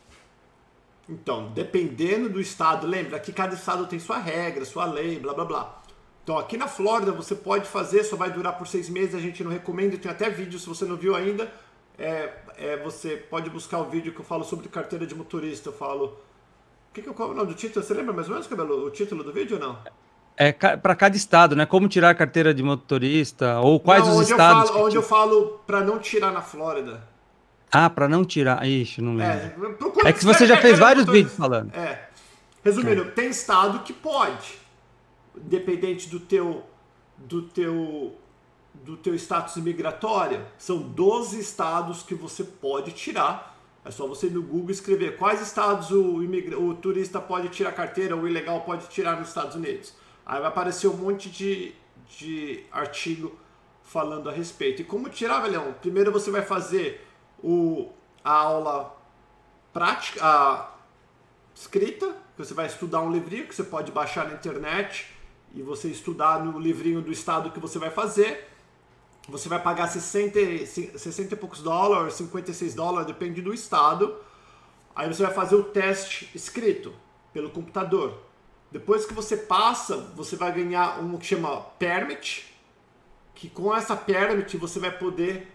[1.09, 5.45] Então, dependendo do estado, lembra que cada estado tem sua regra, sua lei, blá blá
[5.45, 5.83] blá.
[6.23, 9.45] Então aqui na Flórida você pode fazer, só vai durar por seis meses, a gente
[9.45, 11.53] não recomenda, tem até vídeo se você não viu ainda.
[11.99, 15.73] É, é, você pode buscar o vídeo que eu falo sobre carteira de motorista, eu
[15.75, 16.19] falo.
[16.91, 17.85] O que, que é o nome do título?
[17.85, 19.79] Você lembra mais ou menos, Cabelo, o título do vídeo ou não?
[20.37, 21.67] É para cada estado, né?
[21.67, 24.71] Como tirar a carteira de motorista ou quais não, os estados.
[24.71, 27.07] Eu falo, onde eu falo para não tirar na Flórida.
[27.75, 28.65] Ah, para não tirar.
[28.67, 29.77] Ixi, não lembro.
[30.05, 31.75] É, é que você já fez vários vídeos falando.
[31.75, 32.09] É.
[32.63, 33.11] Resumindo, é.
[33.11, 34.65] tem estado que pode
[35.37, 36.65] dependente do teu
[37.17, 38.15] do teu
[38.83, 43.55] do teu status imigratório, são 12 estados que você pode tirar.
[43.85, 47.73] É só você ir no Google escrever quais estados o, imigra o turista pode tirar
[47.73, 49.95] carteira, o ilegal pode tirar nos Estados Unidos.
[50.27, 51.73] Aí vai aparecer um monte de,
[52.19, 53.39] de artigo
[53.83, 54.83] falando a respeito.
[54.83, 55.75] E como tirar, velhão?
[55.81, 57.04] Primeiro você vai fazer
[57.45, 57.93] o,
[58.25, 58.97] a aula
[59.73, 60.71] prática, a
[61.55, 65.07] escrita, você vai estudar um livrinho que você pode baixar na internet
[65.55, 68.49] e você estudar no livrinho do estado que você vai fazer,
[69.29, 74.17] você vai pagar 60, 60 e poucos dólares, 56 dólares, depende do estado.
[74.97, 76.93] Aí você vai fazer o teste escrito
[77.33, 78.23] pelo computador.
[78.71, 82.53] Depois que você passa, você vai ganhar um que chama permit,
[83.35, 85.49] que com essa permit você vai poder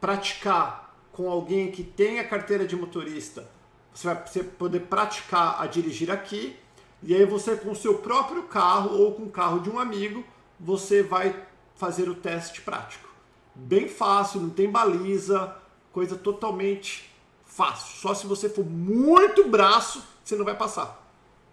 [0.00, 0.81] praticar
[1.12, 3.48] com alguém que tem a carteira de motorista.
[3.94, 4.16] Você vai
[4.58, 6.56] poder praticar a dirigir aqui
[7.02, 10.24] e aí você com o seu próprio carro ou com o carro de um amigo,
[10.58, 11.34] você vai
[11.76, 13.08] fazer o teste prático.
[13.54, 15.54] Bem fácil, não tem baliza,
[15.92, 17.10] coisa totalmente
[17.44, 17.96] fácil.
[18.00, 21.04] Só se você for muito braço, você não vai passar.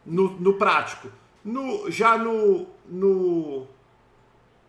[0.05, 1.09] No, no prático.
[1.43, 3.67] No, já no, no.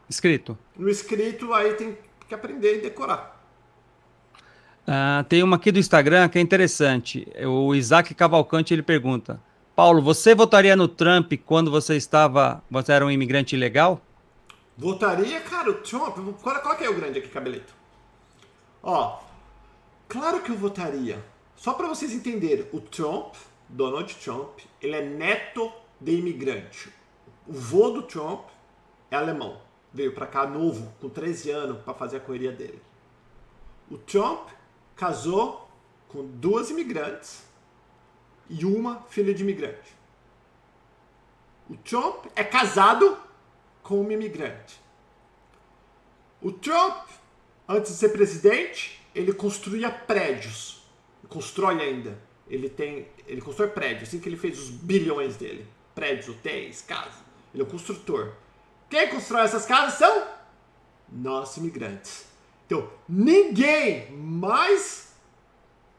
[0.08, 0.58] Escrito.
[0.76, 3.39] No escrito, aí tem que aprender e decorar.
[4.90, 7.24] Uh, tem uma aqui do Instagram que é interessante.
[7.46, 9.40] O Isaac Cavalcante ele pergunta:
[9.76, 12.60] Paulo, você votaria no Trump quando você estava.
[12.68, 14.00] Você era um imigrante ilegal?
[14.76, 16.16] Votaria, cara, o Trump.
[16.42, 17.72] Qual, qual que é o grande aqui, cabelito?
[18.82, 19.20] Ó,
[20.08, 21.22] claro que eu votaria.
[21.54, 23.34] Só para vocês entenderem, o Trump,
[23.68, 26.88] Donald Trump, ele é neto de imigrante.
[27.46, 28.48] O vô do Trump
[29.08, 29.58] é alemão.
[29.94, 32.82] Veio para cá novo, com 13 anos, para fazer a correria dele.
[33.88, 34.48] O Trump
[35.00, 35.66] casou
[36.08, 37.42] com duas imigrantes
[38.50, 39.96] e uma filha de imigrante.
[41.70, 43.16] O Trump é casado
[43.82, 44.78] com uma imigrante.
[46.42, 47.08] O Trump,
[47.66, 50.82] antes de ser presidente, ele construía prédios.
[51.30, 52.18] Constrói ainda.
[52.46, 55.66] Ele tem, ele constrói prédios, assim que ele fez os bilhões dele.
[55.94, 57.14] Prédios, hotéis, casas.
[57.54, 58.34] Ele é um construtor.
[58.90, 60.28] Quem constrói essas casas são
[61.08, 62.29] nós imigrantes.
[62.70, 65.12] Então, ninguém mais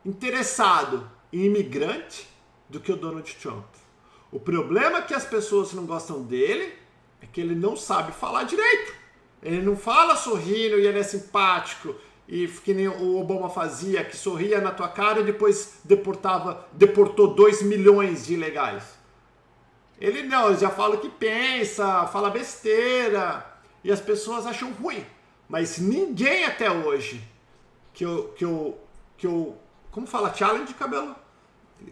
[0.05, 2.29] interessado em imigrante
[2.69, 3.65] do que o Donald Trump.
[4.31, 6.71] O problema é que as pessoas não gostam dele
[7.21, 8.93] é que ele não sabe falar direito.
[9.43, 11.93] Ele não fala sorrindo e ele é simpático
[12.25, 17.33] e que nem o Obama fazia, que sorria na tua cara e depois deportava, deportou
[17.33, 18.97] 2 milhões de ilegais.
[19.99, 23.45] Ele não, ele já fala o que pensa, fala besteira
[23.83, 25.05] e as pessoas acham ruim.
[25.51, 27.21] Mas ninguém até hoje
[27.93, 28.79] que eu que eu
[29.17, 29.57] que eu
[29.91, 31.13] como fala challenge cabelo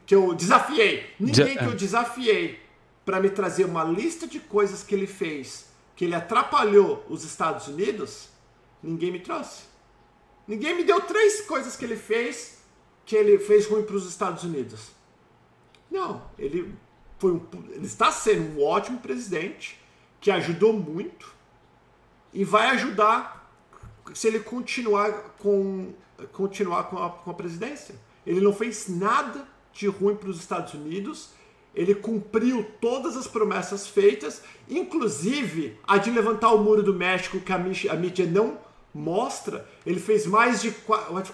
[0.05, 1.75] que eu desafiei, ninguém que eu é.
[1.75, 2.63] desafiei
[3.03, 7.67] para me trazer uma lista de coisas que ele fez, que ele atrapalhou os Estados
[7.67, 8.29] Unidos,
[8.81, 9.63] ninguém me trouxe.
[10.47, 12.59] Ninguém me deu três coisas que ele fez
[13.05, 14.91] que ele fez ruim para os Estados Unidos.
[15.91, 16.73] Não, ele
[17.17, 19.77] foi um, ele está sendo um ótimo presidente
[20.21, 21.33] que ajudou muito
[22.31, 23.38] e vai ajudar
[24.13, 25.93] se ele continuar com
[26.33, 27.95] continuar com a, com a presidência.
[28.25, 31.29] Ele não fez nada de ruim para os Estados Unidos.
[31.73, 37.53] Ele cumpriu todas as promessas feitas, inclusive a de levantar o muro do México, que
[37.53, 38.57] a mídia não
[38.93, 39.67] mostra.
[39.85, 40.71] Ele fez mais de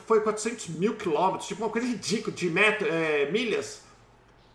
[0.06, 3.84] foi 400 mil quilômetros, tipo uma coisa ridícula, de metro, é, milhas.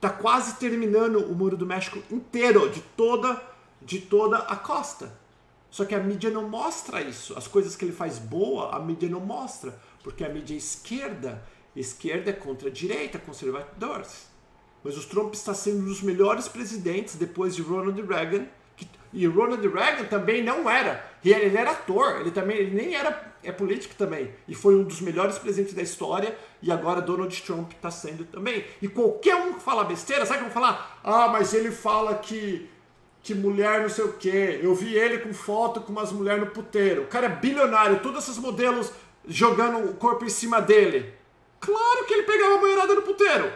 [0.01, 3.43] Tá quase terminando o muro do México inteiro, de toda,
[3.83, 5.20] de toda a costa.
[5.71, 7.37] Só que a mídia não mostra isso.
[7.39, 9.79] As coisas que ele faz boa, a mídia não mostra.
[10.03, 11.43] Porque a mídia esquerda
[11.75, 14.29] Esquerda é contra a direita, conservadores.
[14.83, 18.47] Mas o Trump está sendo um dos melhores presidentes depois de Ronald Reagan.
[18.77, 21.05] Que, e Ronald Reagan também não era.
[21.25, 24.31] Ele, era ator, ele também ele nem era é político também.
[24.49, 26.37] E foi um dos melhores presidentes da história.
[26.61, 28.65] E agora Donald Trump está sendo também.
[28.83, 31.01] E qualquer um que fala besteira, sabe que vão falar?
[31.05, 32.69] Ah, mas ele fala que
[33.23, 34.61] que mulher não sei o que.
[34.63, 37.03] Eu vi ele com foto com umas mulheres no puteiro.
[37.03, 38.91] O cara é bilionário, todos esses modelos
[39.27, 41.15] jogando o corpo em cima dele.
[41.61, 43.53] Claro que ele pegava a mulherada no puteiro.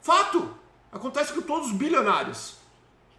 [0.00, 0.54] Fato.
[0.92, 2.54] Acontece com todos os bilionários.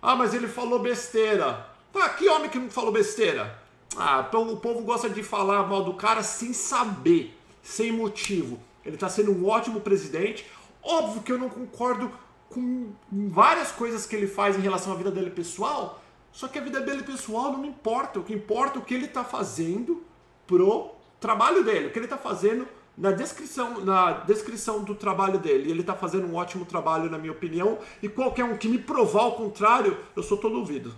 [0.01, 1.67] Ah, mas ele falou besteira.
[1.91, 3.59] Tá, que homem que não falou besteira?
[3.97, 8.59] Ah, o povo gosta de falar mal do cara sem saber, sem motivo.
[8.85, 10.45] Ele tá sendo um ótimo presidente.
[10.81, 12.11] Óbvio que eu não concordo
[12.49, 16.01] com várias coisas que ele faz em relação à vida dele pessoal.
[16.31, 18.19] Só que a vida dele pessoal não me importa.
[18.19, 20.03] O que importa é o que ele tá fazendo
[20.45, 25.69] pro trabalho dele, o que ele tá fazendo na descrição, na descrição do trabalho dele.
[25.69, 29.27] Ele está fazendo um ótimo trabalho, na minha opinião, e qualquer um que me provar
[29.27, 30.93] o contrário, eu sou todo ouvido.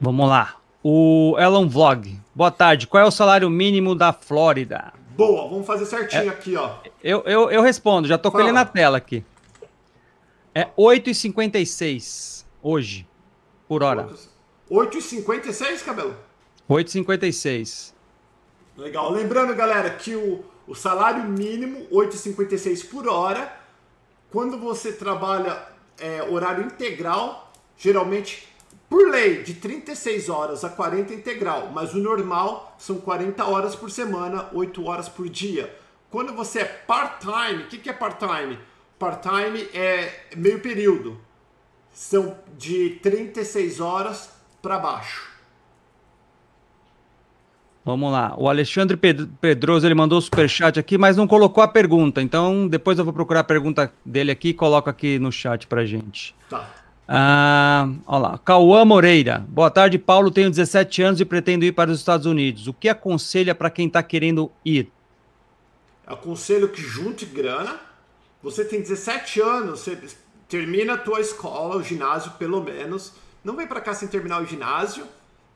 [0.00, 0.56] Vamos lá.
[0.82, 2.18] O Elon Vlog.
[2.34, 2.86] Boa tarde.
[2.86, 4.92] Qual é o salário mínimo da Flórida?
[5.16, 6.70] Boa, vamos fazer certinho é, aqui, ó.
[7.02, 8.42] Eu, eu, eu respondo, já tô Fala.
[8.42, 9.24] com ele na tela aqui.
[10.54, 13.08] É 8,56 hoje,
[13.66, 14.08] por hora.
[14.70, 16.16] 8,56, cabelo?
[16.68, 17.92] 8,56.
[18.76, 19.10] Legal.
[19.10, 23.54] Lembrando, galera, que o, o salário mínimo, 8,56 por hora,
[24.30, 25.66] quando você trabalha
[25.98, 28.48] é, horário integral, geralmente
[28.88, 33.90] por lei, de 36 horas a 40 integral, mas o normal são 40 horas por
[33.90, 35.74] semana, 8 horas por dia.
[36.10, 38.58] Quando você é part-time, o que, que é part-time?
[39.02, 41.18] Part-time é meio período.
[41.92, 44.30] São de 36 horas
[44.62, 45.28] para baixo.
[47.84, 48.32] Vamos lá.
[48.38, 52.22] O Alexandre Pedroso ele mandou o superchat aqui, mas não colocou a pergunta.
[52.22, 55.84] Então, depois eu vou procurar a pergunta dele aqui e coloco aqui no chat pra
[55.84, 56.32] gente.
[56.48, 56.70] Tá.
[57.08, 58.38] Ah, olha lá.
[58.38, 59.44] Cauã Moreira.
[59.48, 60.30] Boa tarde, Paulo.
[60.30, 62.68] Tenho 17 anos e pretendo ir para os Estados Unidos.
[62.68, 64.92] O que aconselha para quem está querendo ir?
[66.06, 67.90] Aconselho que junte grana.
[68.42, 69.98] Você tem 17 anos, você
[70.48, 73.12] termina a tua escola, o ginásio pelo menos.
[73.44, 75.06] Não vem para cá sem terminar o ginásio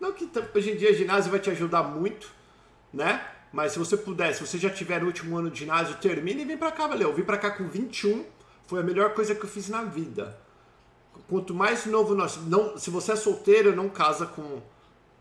[0.00, 2.30] não que hoje em dia ginásio vai te ajudar muito,
[2.92, 3.26] né?
[3.52, 6.44] Mas se você puder, se você já tiver o último ano de ginásio, termine e
[6.44, 7.10] vem pra cá, valeu.
[7.10, 8.24] Eu vim pra cá com 21,
[8.66, 10.38] foi a melhor coisa que eu fiz na vida.
[11.28, 12.36] Quanto mais novo nós.
[12.46, 14.60] Não, se você é solteiro, não casa com,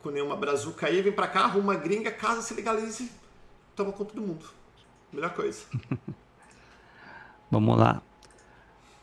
[0.01, 3.09] com nenhuma brazuca aí, vem pra cá, arruma uma gringa, casa, se legalize,
[3.75, 4.45] toma conta do mundo.
[5.13, 5.61] Melhor coisa.
[7.49, 8.01] Vamos lá.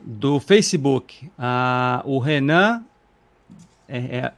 [0.00, 2.82] Do Facebook, uh, o Renan
[3.88, 4.32] é, é,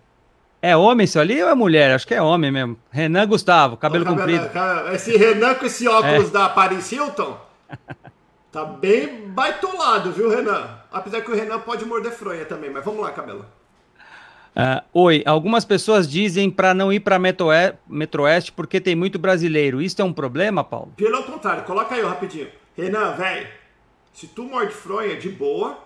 [0.61, 1.95] é homem isso ali ou é mulher?
[1.95, 2.77] Acho que é homem mesmo.
[2.90, 4.51] Renan Gustavo, cabelo comprido.
[4.93, 6.33] Esse Renan com esse óculos é.
[6.33, 7.38] da Paris Hilton
[8.55, 10.79] tá bem baitolado, viu, Renan?
[10.93, 13.45] Apesar que o Renan pode morder fronha também, mas vamos lá, cabelo.
[14.55, 19.83] Uh, oi, algumas pessoas dizem para não ir para Metroeste porque tem muito brasileiro.
[19.83, 20.93] Isso é um problema, Paulo?
[20.97, 22.47] Pelo contrário, coloca aí rapidinho.
[22.77, 23.49] Renan, velho,
[24.14, 25.77] se tu morde fronha de boa,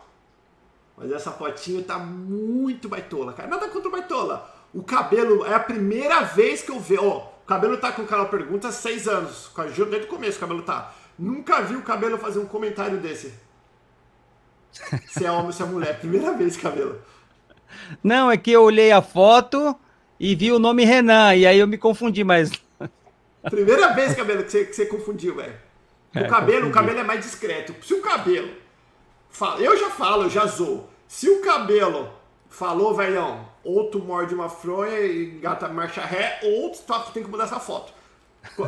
[0.96, 3.48] mas essa fotinho tá muito baitola, cara.
[3.48, 4.54] Nada contra o baitola.
[4.74, 7.02] O cabelo é a primeira vez que eu vejo.
[7.02, 9.50] Ó, o cabelo tá com o canal Pergunta há seis anos.
[9.56, 10.94] Desde o começo o cabelo tá.
[11.18, 13.32] Nunca vi o cabelo fazer um comentário desse.
[15.08, 15.98] Se é homem ou se é mulher.
[15.98, 17.00] Primeira vez, cabelo.
[18.04, 19.74] Não, é que eu olhei a foto
[20.20, 21.34] e vi o nome Renan.
[21.34, 22.50] E aí eu me confundi, mas.
[23.48, 25.67] Primeira vez, cabelo, que você, que você confundiu, velho.
[26.22, 26.70] O é, cabelo, confundi.
[26.70, 27.74] o cabelo é mais discreto.
[27.84, 28.50] Se o cabelo.
[29.30, 30.88] Fala, eu já falo, eu já zoo.
[31.06, 32.10] Se o cabelo
[32.48, 37.22] falou, velhão, ou tu morde uma fronha e engata marcha ré, ou tu tá, tem
[37.22, 37.92] que mudar essa foto.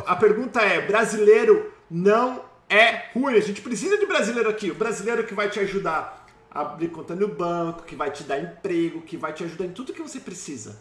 [0.05, 3.35] A pergunta é: brasileiro não é ruim.
[3.35, 4.71] A gente precisa de brasileiro aqui.
[4.71, 8.39] O brasileiro que vai te ajudar a abrir conta no banco, que vai te dar
[8.39, 10.77] emprego, que vai te ajudar em tudo que você precisa.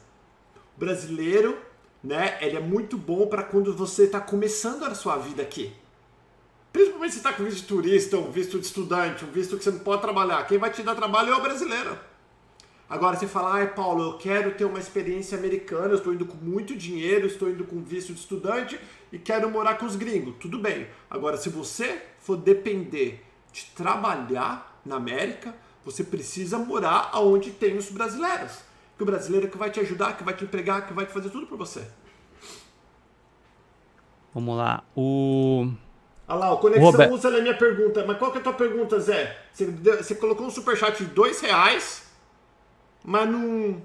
[0.77, 1.59] O brasileiro,
[2.03, 5.73] né, ele é muito bom para quando você está começando a sua vida aqui.
[6.73, 9.71] Principalmente se está com visto de turista, um visto de estudante, um visto que você
[9.71, 10.47] não pode trabalhar.
[10.47, 11.99] Quem vai te dar trabalho é o brasileiro.
[12.89, 16.37] Agora você fala, ai Paulo, eu quero ter uma experiência americana, eu estou indo com
[16.37, 18.81] muito dinheiro, estou indo com visto de estudante
[19.13, 20.35] e quero morar com os gringos.
[20.41, 20.89] Tudo bem.
[21.09, 25.55] Agora, se você for depender de trabalhar na América,
[25.85, 28.59] você precisa morar aonde tem os brasileiros.
[28.97, 31.13] Que o brasileiro é que vai te ajudar, que vai te empregar, que vai te
[31.13, 31.89] fazer tudo por você.
[34.35, 34.83] Vamos lá.
[34.97, 35.73] O.
[36.31, 37.13] Olha lá, o Conexão Robert...
[37.13, 38.05] usa a minha pergunta.
[38.07, 39.37] Mas qual que é a tua pergunta, Zé?
[39.53, 42.09] Você, você colocou um superchat de dois reais
[43.05, 43.81] mas não.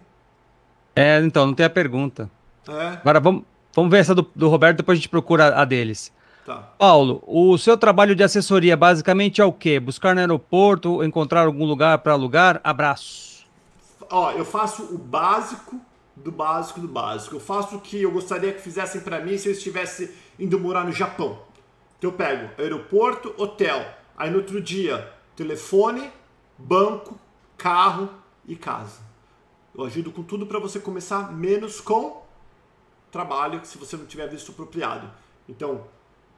[0.96, 2.30] É, então, não tem a pergunta.
[2.68, 2.88] É.
[2.88, 6.12] Agora vamos, vamos ver essa do, do Roberto, depois a gente procura a deles.
[6.46, 6.58] Tá.
[6.78, 9.80] Paulo, o seu trabalho de assessoria basicamente é o quê?
[9.80, 12.62] Buscar no aeroporto, encontrar algum lugar para alugar?
[12.64, 13.46] Abraço.
[14.10, 15.80] Ó, eu faço o básico
[16.16, 17.36] do básico do básico.
[17.36, 20.84] Eu faço o que eu gostaria que fizessem para mim se eu estivesse indo morar
[20.84, 21.40] no Japão.
[21.98, 23.86] Então eu pego aeroporto, hotel.
[24.18, 26.12] Aí no outro dia, telefone,
[26.58, 27.20] banco,
[27.58, 28.10] carro
[28.46, 29.02] e casa.
[29.74, 32.24] Eu ajudo com tudo para você começar, menos com
[33.12, 35.10] trabalho, se você não tiver visto apropriado.
[35.48, 35.86] Então,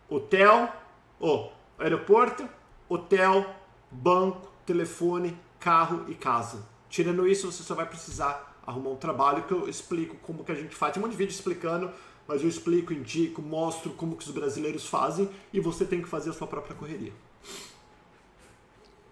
[0.09, 0.71] hotel,
[1.19, 2.47] ou oh, aeroporto,
[2.89, 3.45] hotel,
[3.91, 6.65] banco, telefone, carro e casa.
[6.89, 10.55] Tirando isso, você só vai precisar arrumar um trabalho que eu explico como que a
[10.55, 10.93] gente faz.
[10.93, 11.91] Tem um monte de vídeo explicando,
[12.27, 16.31] mas eu explico, indico, mostro como que os brasileiros fazem e você tem que fazer
[16.31, 17.13] a sua própria correria.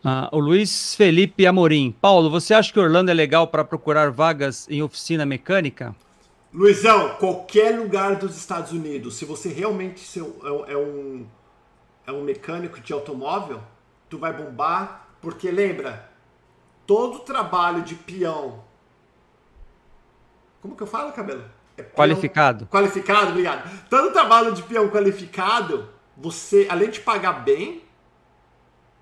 [0.04, 1.92] Ah, o Luiz Felipe Amorim.
[2.00, 5.96] Paulo, você acha que Orlando é legal para procurar vagas em oficina mecânica?
[6.54, 11.26] Luizão, qualquer lugar dos Estados Unidos, se você realmente é, é um,
[12.06, 13.62] é um mecânico de automóvel,
[14.10, 16.10] tu vai bombar, porque lembra,
[16.86, 18.64] todo trabalho de peão.
[20.62, 21.44] Como que eu falo, cabelo?
[21.94, 22.66] Qualificado.
[22.68, 23.88] Qualificado, obrigado.
[23.90, 27.84] Todo trabalho de peão qualificado, você, além de pagar bem,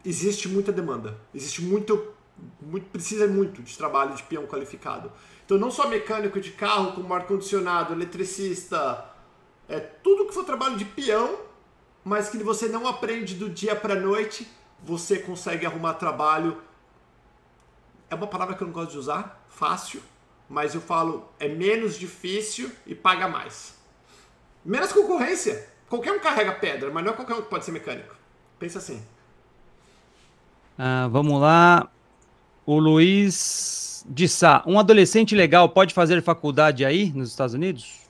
[0.04, 1.18] existe muita demanda.
[1.34, 2.14] Existe muito,
[2.62, 5.12] muito precisa muito de trabalho de peão qualificado.
[5.46, 9.06] Então não só mecânico de carro, como ar-condicionado, eletricista,
[9.68, 11.38] é tudo que for trabalho de peão,
[12.04, 14.48] mas que você não aprende do dia para noite,
[14.82, 16.62] você consegue arrumar trabalho.
[18.10, 20.02] É uma palavra que eu não gosto de usar, fácil,
[20.50, 23.76] mas eu falo, é menos difícil e paga mais.
[24.64, 25.68] Menos concorrência.
[25.90, 28.16] Qualquer um carrega pedra, mas não é qualquer um que pode ser mecânico.
[28.60, 29.04] Pensa assim.
[30.78, 31.90] Ah, vamos lá.
[32.66, 34.64] O Luiz de Sá.
[34.66, 38.02] Um adolescente legal pode fazer faculdade aí nos Estados Unidos?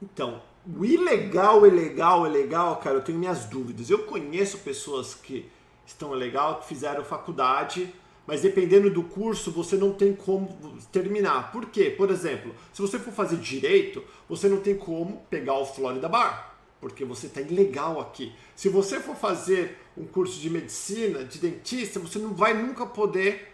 [0.00, 0.42] Então,
[0.78, 3.90] o ilegal, ilegal, ilegal, cara, eu tenho minhas dúvidas.
[3.90, 5.50] Eu conheço pessoas que
[5.86, 7.92] estão legal, que fizeram faculdade,
[8.26, 10.48] mas dependendo do curso, você não tem como
[10.92, 11.50] terminar.
[11.50, 11.90] Por quê?
[11.90, 16.56] Por exemplo, se você for fazer direito, você não tem como pegar o Florida Bar,
[16.80, 18.32] porque você está ilegal aqui.
[18.54, 23.52] Se você for fazer um curso de medicina, de dentista, você não vai nunca poder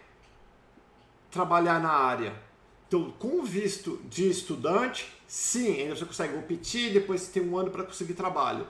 [1.31, 2.33] trabalhar na área.
[2.87, 7.69] Então, com visto de estudante, sim, ainda você consegue competir, depois você tem um ano
[7.69, 8.65] para conseguir trabalho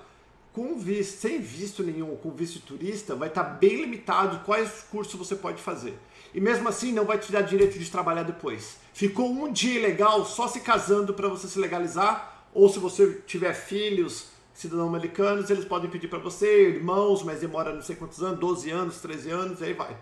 [0.54, 5.16] com visto, sem visto nenhum, com visto turista, vai estar tá bem limitado quais cursos
[5.16, 5.98] você pode fazer.
[6.34, 8.78] E mesmo assim não vai te dar direito de trabalhar depois.
[8.94, 13.54] Ficou um dia ilegal só se casando para você se legalizar, ou se você tiver
[13.54, 18.40] filhos cidadãos americanos, eles podem pedir para você, irmãos, mas demora não sei quantos anos,
[18.40, 19.96] 12 anos, 13 anos, e aí vai.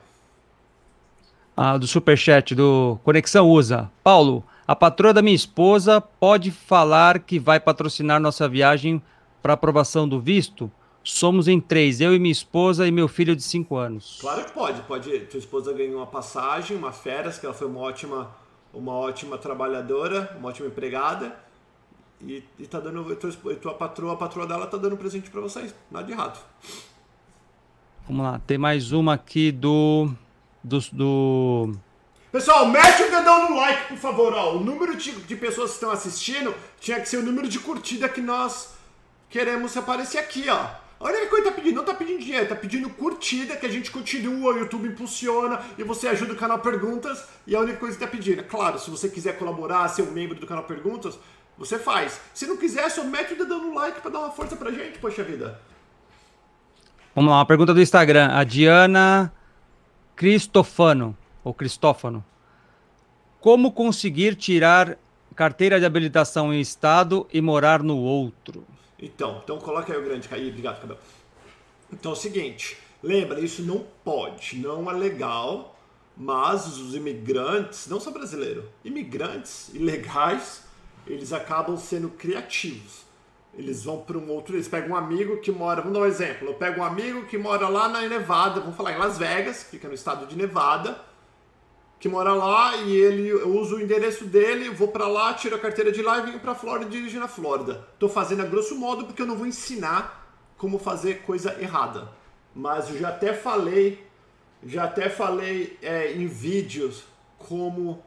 [1.56, 3.90] Ah, do superchat do Conexão USA.
[4.04, 9.02] Paulo, a patroa da minha esposa pode falar que vai patrocinar nossa viagem
[9.42, 10.72] para aprovação do visto,
[11.04, 14.18] somos em três, eu e minha esposa e meu filho de cinco anos.
[14.20, 15.20] Claro que pode, pode.
[15.22, 18.30] Tua esposa ganhou uma passagem, uma férias, que ela foi uma ótima,
[18.74, 21.36] uma ótima trabalhadora, uma ótima empregada.
[22.22, 23.16] E, e tá dando.
[23.16, 25.74] Tua, tua patroa, a patroa dela tá dando um presente para vocês.
[25.90, 26.40] Nada de errado.
[28.08, 30.10] Vamos lá, tem mais uma aqui do.
[30.64, 31.72] do, do...
[32.32, 34.34] Pessoal, mete o dedão no like, por favor.
[34.34, 37.60] Ó, o número de, de pessoas que estão assistindo tinha que ser o número de
[37.60, 38.77] curtida que nós
[39.30, 40.68] queremos aparecer aqui, ó.
[41.00, 43.70] A única coisa que tá pedindo, não tá pedindo dinheiro, tá pedindo curtida, que a
[43.70, 47.96] gente continua, o YouTube impulsiona e você ajuda o canal Perguntas, e a única coisa
[47.96, 48.40] que tá pedindo.
[48.40, 51.20] É claro, se você quiser colaborar, ser um membro do canal Perguntas,
[51.56, 52.20] você faz.
[52.34, 54.98] Se não quiser, só mete o dedão no like pra dar uma força pra gente,
[54.98, 55.62] poxa vida.
[57.14, 58.30] Vamos lá, uma pergunta do Instagram.
[58.32, 59.32] A Diana
[60.16, 62.26] Cristofano, ou Cristófano.
[63.40, 64.98] Como conseguir tirar
[65.36, 68.66] carteira de habilitação em estado e morar no outro?
[69.00, 71.00] Então, então coloca aí o grande aí, obrigado, Cabelo.
[71.92, 75.80] Então é o seguinte, lembra, isso não pode, não é legal,
[76.16, 80.64] mas os imigrantes, não só brasileiros, imigrantes ilegais,
[81.06, 83.06] eles acabam sendo criativos.
[83.54, 86.48] Eles vão para um outro, eles pegam um amigo que mora, vamos dar um exemplo,
[86.48, 89.88] eu pego um amigo que mora lá na Nevada, vamos falar em Las Vegas, fica
[89.88, 91.00] no estado de Nevada,
[92.00, 95.92] que mora lá e ele uso o endereço dele, vou para lá, tiro a carteira
[95.92, 97.88] de lá e venho para Flórida e dirijo na Flórida.
[97.98, 100.28] Tô fazendo a grosso modo porque eu não vou ensinar
[100.58, 102.10] como fazer coisa errada.
[102.54, 104.06] Mas eu já até falei,
[104.64, 107.04] já até falei é, em vídeos
[107.38, 108.04] como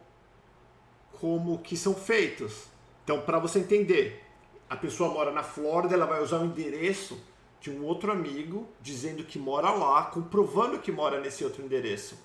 [1.20, 2.64] como que são feitos.
[3.05, 4.24] Então, para você entender,
[4.70, 7.20] a pessoa mora na Flórida, ela vai usar o endereço
[7.61, 12.16] de um outro amigo dizendo que mora lá, comprovando que mora nesse outro endereço.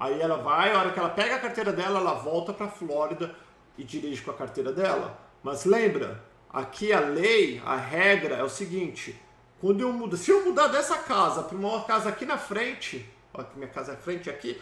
[0.00, 2.70] Aí ela vai, a hora que ela pega a carteira dela, ela volta para a
[2.70, 3.34] Flórida
[3.76, 5.18] e dirige com a carteira dela.
[5.42, 9.20] Mas lembra, aqui a lei, a regra é o seguinte:
[9.60, 13.42] quando eu mudo, se eu mudar dessa casa para uma casa aqui na frente, ó,
[13.56, 14.60] minha casa é frente aqui,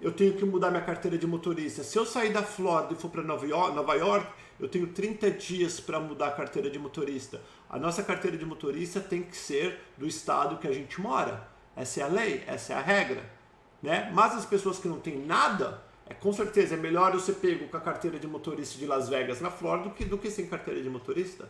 [0.00, 1.84] eu tenho que mudar minha carteira de motorista.
[1.84, 4.26] Se eu sair da Flórida e for para Nova York, Nova York,
[4.58, 7.42] eu tenho 30 dias para mudar a carteira de motorista.
[7.68, 11.46] A nossa carteira de motorista tem que ser do estado que a gente mora.
[11.76, 13.37] Essa é a lei, essa é a regra
[13.82, 14.10] né?
[14.12, 17.76] Mas as pessoas que não têm nada, é com certeza é melhor você pego com
[17.76, 20.82] a carteira de motorista de Las Vegas na Flórida do que, do que sem carteira
[20.82, 21.48] de motorista.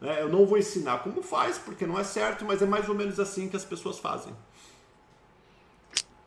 [0.00, 0.20] Né?
[0.20, 3.20] Eu não vou ensinar como faz, porque não é certo, mas é mais ou menos
[3.20, 4.34] assim que as pessoas fazem.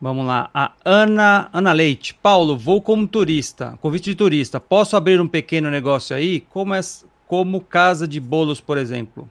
[0.00, 0.50] Vamos lá.
[0.52, 2.14] A Ana, Ana Leite.
[2.14, 4.60] Paulo, vou como turista, convite de turista.
[4.60, 6.40] Posso abrir um pequeno negócio aí?
[6.40, 6.80] Como, é,
[7.26, 9.28] como casa de bolos, por exemplo?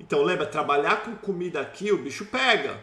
[0.00, 2.78] Então, lembra, trabalhar com comida aqui, o bicho pega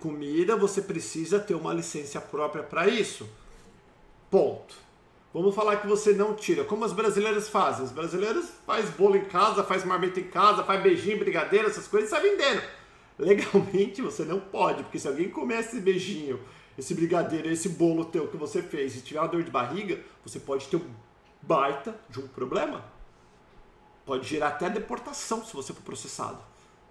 [0.00, 3.28] comida, você precisa ter uma licença própria para isso.
[4.30, 4.74] Ponto.
[5.32, 6.64] Vamos falar que você não tira.
[6.64, 7.84] Como as brasileiras fazem?
[7.84, 12.10] As brasileiras faz bolo em casa, faz marmita em casa, faz beijinho, brigadeiro, essas coisas,
[12.10, 12.62] sai vendendo.
[13.18, 16.38] Legalmente você não pode, porque se alguém comer esse beijinho,
[16.76, 20.38] esse brigadeiro, esse bolo teu que você fez e tiver uma dor de barriga, você
[20.38, 20.90] pode ter um
[21.40, 22.84] baita de um problema.
[24.04, 26.38] Pode gerar até deportação se você for processado,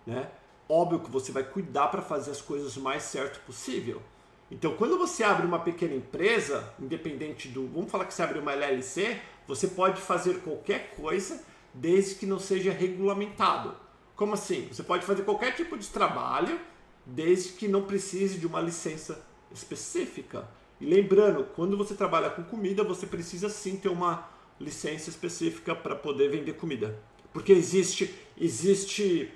[0.06, 0.30] né?
[0.68, 4.01] Óbvio que você vai cuidar para fazer as coisas o mais certo possível.
[4.49, 7.68] Então, quando você abre uma pequena empresa, independente do.
[7.68, 11.41] Vamos falar que você abre uma LLC, você pode fazer qualquer coisa
[11.74, 13.76] desde que não seja regulamentado.
[14.16, 14.68] Como assim?
[14.72, 16.59] Você pode fazer qualquer tipo de trabalho
[17.05, 20.47] desde que não precise de uma licença específica.
[20.80, 24.28] E lembrando, quando você trabalha com comida, você precisa sim ter uma
[24.59, 26.99] licença específica para poder vender comida.
[27.34, 29.32] Porque existe, existe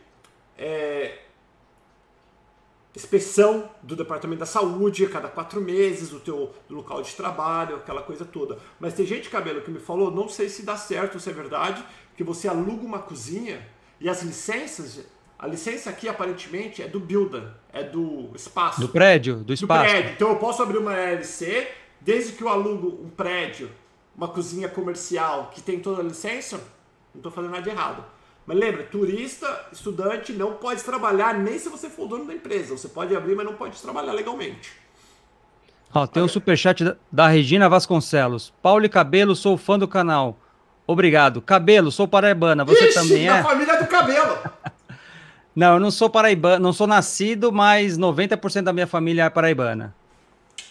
[0.58, 1.20] é,
[2.96, 8.02] inspeção do Departamento da Saúde a cada quatro meses, o teu local de trabalho, aquela
[8.02, 8.58] coisa toda.
[8.80, 11.84] Mas tem gente, cabelo, que me falou, não sei se dá certo, se é verdade,
[12.16, 13.68] que você aluga uma cozinha
[14.00, 15.06] e as licenças,
[15.38, 18.80] a licença aqui aparentemente é do builder, é do espaço.
[18.80, 19.86] Do prédio, do espaço.
[19.86, 20.12] Do prédio.
[20.14, 21.68] Então eu posso abrir uma LLC,
[22.00, 23.70] desde que eu alugo um prédio,
[24.16, 26.58] uma cozinha comercial que tem toda a licença,
[27.14, 28.06] não estou fazendo nada de errado.
[28.46, 32.78] Mas lembra, turista, estudante não pode trabalhar nem se você for dono da empresa.
[32.78, 34.72] Você pode abrir, mas não pode trabalhar legalmente.
[35.92, 38.54] Ó, tem um superchat da, da Regina Vasconcelos.
[38.62, 40.38] Paulo e Cabelo, sou fã do canal.
[40.86, 41.42] Obrigado.
[41.42, 42.64] Cabelo, sou paraibana.
[42.64, 43.34] Você Ixi, também é?
[43.34, 44.38] da família do Cabelo.
[45.56, 49.96] não, eu não sou paraibana, não sou nascido, mas 90% da minha família é paraibana.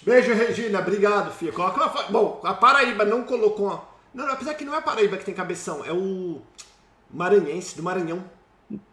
[0.03, 0.79] Beijo, Regina.
[0.79, 1.53] Obrigado, filho.
[1.53, 2.03] Coloca uma...
[2.05, 3.85] Bom, a Paraíba não colocou...
[4.13, 6.41] Não, apesar que não é a Paraíba que tem cabeção, é o
[7.15, 8.25] maranhense, do Maranhão.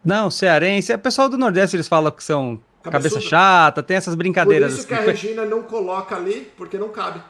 [0.04, 0.92] Não, cearense.
[0.92, 4.72] É pessoal do Nordeste, eles falam que são cabeça chata, tem essas brincadeiras.
[4.72, 5.02] Por isso que assim.
[5.02, 7.22] a Regina não coloca ali, porque não cabe.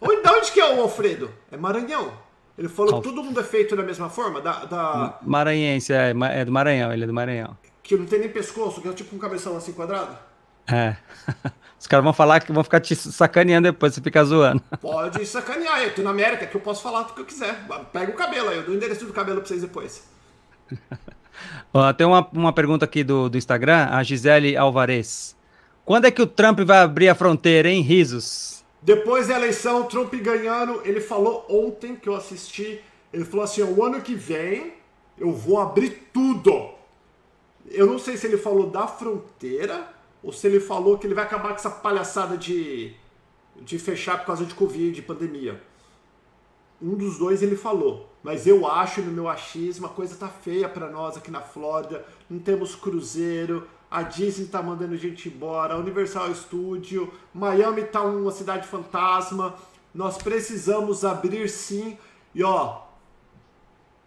[0.00, 1.30] Ou de onde que é o Alfredo?
[1.50, 2.12] É Maranhão.
[2.58, 4.40] Ele falou que todo mundo é feito da mesma forma?
[4.40, 5.18] Da, da...
[5.22, 7.56] Maranhense, é, é do Maranhão, ele é do Maranhão.
[7.82, 10.16] Que não tem nem pescoço, que é tipo um cabeção assim quadrado?
[10.66, 10.96] É.
[11.78, 14.62] Os caras vão falar que vão ficar te sacaneando depois, você ficar zoando.
[14.80, 17.66] Pode sacanear, eu tô na América, que eu posso falar o que eu quiser.
[17.92, 20.04] Pega o cabelo aí, eu dou o endereço do cabelo pra vocês depois.
[21.72, 25.36] Ó, tem uma, uma pergunta aqui do, do Instagram, a Gisele Alvarez.
[25.84, 27.82] Quando é que o Trump vai abrir a fronteira, hein?
[27.82, 28.64] Risos.
[28.82, 32.80] Depois da eleição, o Trump ganhando, ele falou ontem que eu assisti,
[33.12, 34.74] ele falou assim, o ano que vem
[35.18, 36.70] eu vou abrir tudo.
[37.68, 39.88] Eu não sei se ele falou da fronteira
[40.26, 42.92] ou se ele falou que ele vai acabar com essa palhaçada de,
[43.62, 45.62] de fechar por causa de Covid, de pandemia.
[46.82, 48.10] Um dos dois ele falou.
[48.24, 52.04] Mas eu acho, no meu achismo, a coisa tá feia para nós aqui na Flórida.
[52.28, 58.32] Não temos cruzeiro, a Disney tá mandando gente embora, a Universal Studio, Miami tá uma
[58.32, 59.54] cidade fantasma.
[59.94, 61.96] Nós precisamos abrir sim.
[62.34, 62.82] E ó,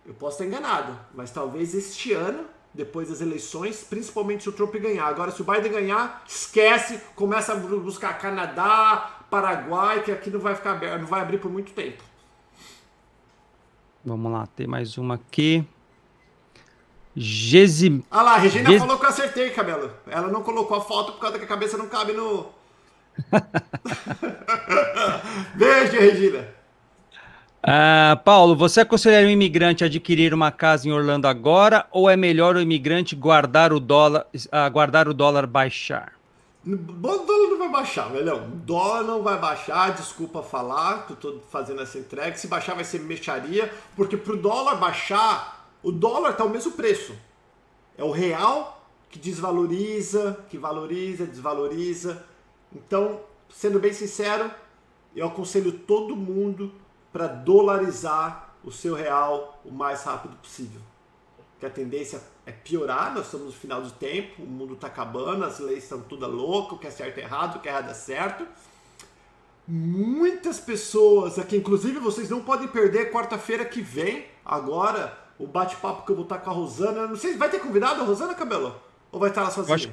[0.06, 2.44] eu posso estar enganado, mas talvez este ano
[2.80, 5.06] depois das eleições, principalmente se o Trump ganhar.
[5.06, 10.56] Agora, se o Biden ganhar, esquece, começa a buscar Canadá, Paraguai, que aqui não vai
[10.56, 12.02] ficar aberto, não vai abrir por muito tempo.
[14.04, 15.68] Vamos lá, tem mais uma aqui.
[17.16, 18.04] Gesi...
[18.10, 18.80] Ah lá, a Regina Gesi...
[18.80, 19.92] falou que eu acertei, cabelo.
[20.08, 22.48] Ela não colocou a foto por causa que a cabeça não cabe no.
[25.56, 26.59] Beijo, Regina.
[27.62, 32.16] Uh, Paulo, você aconselharia o imigrante a adquirir uma casa em Orlando agora ou é
[32.16, 36.14] melhor o imigrante guardar o dólar, uh, guardar o dólar baixar?
[36.66, 38.46] O dólar não vai baixar, velhão.
[38.46, 42.38] O dólar não vai baixar, desculpa falar que eu tô fazendo essa entrega.
[42.38, 47.14] Se baixar vai ser mexaria, porque pro dólar baixar, o dólar tá o mesmo preço.
[47.98, 52.24] É o real que desvaloriza, que valoriza, desvaloriza.
[52.74, 54.50] Então, sendo bem sincero,
[55.14, 56.72] eu aconselho todo mundo
[57.12, 60.82] para dolarizar o seu real o mais rápido possível.
[61.60, 65.44] Que a tendência é piorar, nós estamos no final do tempo, o mundo está acabando,
[65.44, 67.90] as leis estão tudo louco, o que é certo é errado, o que é errado
[67.90, 68.48] é certo.
[69.68, 76.12] Muitas pessoas aqui, inclusive vocês não podem perder quarta-feira que vem, agora, o bate-papo que
[76.12, 77.08] eu vou estar com a Rosana.
[77.08, 78.76] Não sei, vai ter convidado a Rosana, Cabelo?
[79.12, 79.76] Ou vai estar lá sozinha?
[79.76, 79.92] Acho...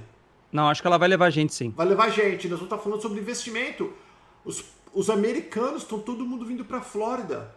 [0.53, 1.71] Não, acho que ela vai levar a gente sim.
[1.71, 3.93] Vai levar a gente, nós vamos estar falando sobre investimento.
[4.45, 4.65] Os
[4.97, 7.55] os americanos estão todo mundo vindo para a Flórida.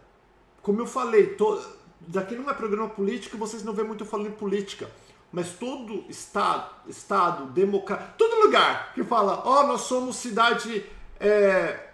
[0.60, 1.58] Como eu falei, to...
[1.98, 4.90] daqui não é programa político, vocês não vê muito falando em política.
[5.32, 10.84] Mas todo estado, estado democrático, todo lugar que fala, ó, oh, nós somos cidade.
[11.18, 11.88] É...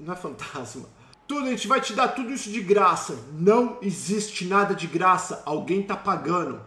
[0.00, 0.88] Não é fantasma.
[1.28, 3.18] Tudo, a gente vai te dar tudo isso de graça.
[3.34, 5.42] Não existe nada de graça.
[5.44, 6.62] Alguém tá pagando.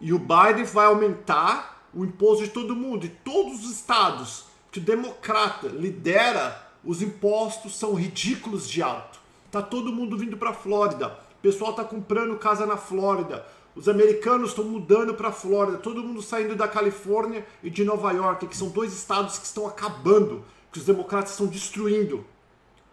[0.00, 3.06] E o Biden vai aumentar o imposto de todo mundo.
[3.06, 9.20] E todos os estados que o democrata lidera os impostos são ridículos de alto.
[9.50, 11.18] Tá todo mundo vindo para a Flórida.
[11.38, 13.44] O pessoal tá comprando casa na Flórida.
[13.76, 15.76] Os americanos estão mudando para a Flórida.
[15.76, 19.66] Todo mundo saindo da Califórnia e de Nova York, que são dois estados que estão
[19.66, 22.24] acabando, que os democratas estão destruindo.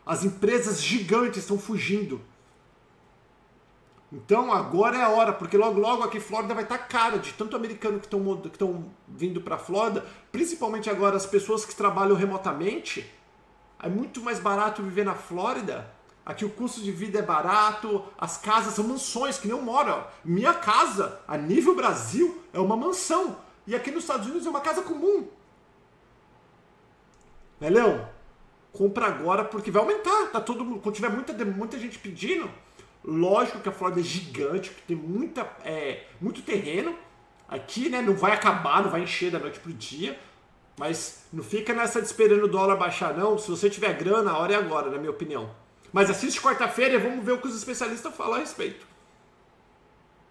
[0.05, 2.19] As empresas gigantes estão fugindo.
[4.11, 7.31] Então agora é a hora, porque logo logo aqui Flórida vai estar tá cara de
[7.31, 13.09] tanto americano que estão vindo para a Flórida, principalmente agora as pessoas que trabalham remotamente
[13.85, 15.89] é muito mais barato viver na Flórida.
[16.25, 20.05] Aqui o custo de vida é barato, as casas são mansões que não moram.
[20.23, 23.37] Minha casa, a nível Brasil, é uma mansão.
[23.67, 25.27] E aqui nos Estados Unidos é uma casa comum.
[27.59, 28.15] Né, Leão?
[28.75, 30.27] compra agora porque vai aumentar.
[30.31, 32.49] Tá todo mundo, quando tiver muita, muita gente pedindo,
[33.03, 36.95] lógico que a Flórida é gigante, que tem muita, é, muito terreno.
[37.47, 40.19] Aqui, né, não vai acabar, não vai encher da noite pro dia.
[40.77, 43.37] Mas não fica nessa de esperando o dólar baixar, não.
[43.37, 45.49] Se você tiver grana, a hora é agora, na minha opinião.
[45.93, 48.85] Mas assiste quarta-feira e vamos ver o que os especialistas falam a respeito.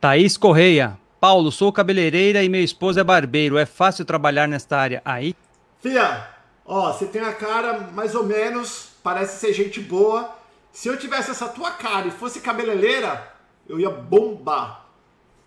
[0.01, 0.99] Thaís Correia.
[1.19, 3.57] Paulo, sou cabeleireira e meu esposo é barbeiro.
[3.57, 5.35] É fácil trabalhar nesta área aí?
[5.81, 6.29] Fia,
[6.67, 10.37] ó, você tem a cara mais ou menos, parece ser gente boa.
[10.71, 13.33] Se eu tivesse essa tua cara e fosse cabeleireira,
[13.67, 14.84] eu ia bombar.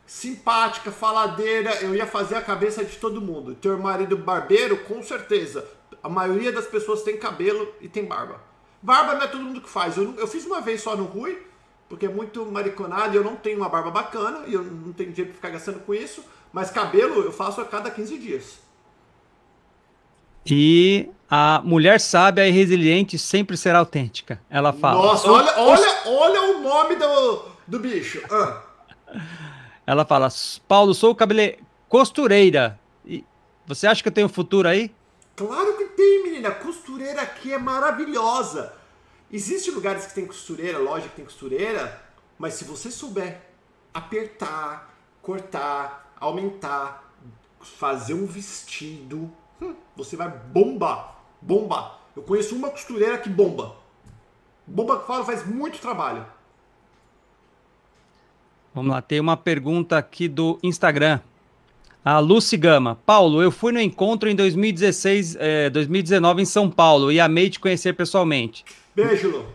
[0.08, 3.56] Simpática, faladeira, eu ia fazer a cabeça de todo mundo.
[3.56, 5.68] Teu marido barbeiro, com certeza.
[6.02, 8.40] A maioria das pessoas tem cabelo e tem barba.
[8.82, 9.98] Barba não é todo mundo que faz.
[9.98, 11.46] Eu, eu fiz uma vez só no Rui,
[11.90, 15.12] porque é muito mariconado e eu não tenho uma barba bacana e eu não tenho
[15.12, 16.24] dinheiro para ficar gastando com isso.
[16.54, 18.60] Mas cabelo eu faço a cada 15 dias.
[20.46, 24.40] E a mulher sábia e resiliente sempre será autêntica.
[24.50, 25.04] Ela fala.
[25.04, 28.22] Nossa, olha, olha, olha o nome do, do bicho.
[28.32, 28.62] Ah.
[29.88, 30.28] Ela fala:
[30.68, 31.58] Paulo, sou cabele...
[31.88, 32.78] costureira.
[33.06, 33.24] E
[33.66, 34.94] você acha que eu tenho futuro aí?
[35.38, 36.52] Claro que tem, menina.
[36.52, 38.74] Costureira aqui é maravilhosa.
[39.32, 42.02] Existem lugares que tem costureira, loja que tem costureira,
[42.38, 43.42] mas se você souber
[43.94, 47.14] apertar, cortar, aumentar,
[47.60, 49.32] fazer um vestido,
[49.62, 51.16] hum, você vai bombar.
[51.42, 52.00] Bombar.
[52.16, 53.76] Eu conheço uma costureira que bomba.
[54.66, 56.26] Bomba que fala faz muito trabalho.
[58.78, 61.20] Vamos lá, tem uma pergunta aqui do Instagram.
[62.06, 62.96] A Lucy Gama.
[63.08, 67.60] Paulo, eu fui no encontro em 2016, eh, 2019 em São Paulo e amei te
[67.60, 68.64] conhecer pessoalmente.
[68.96, 69.48] Beijo, Lu.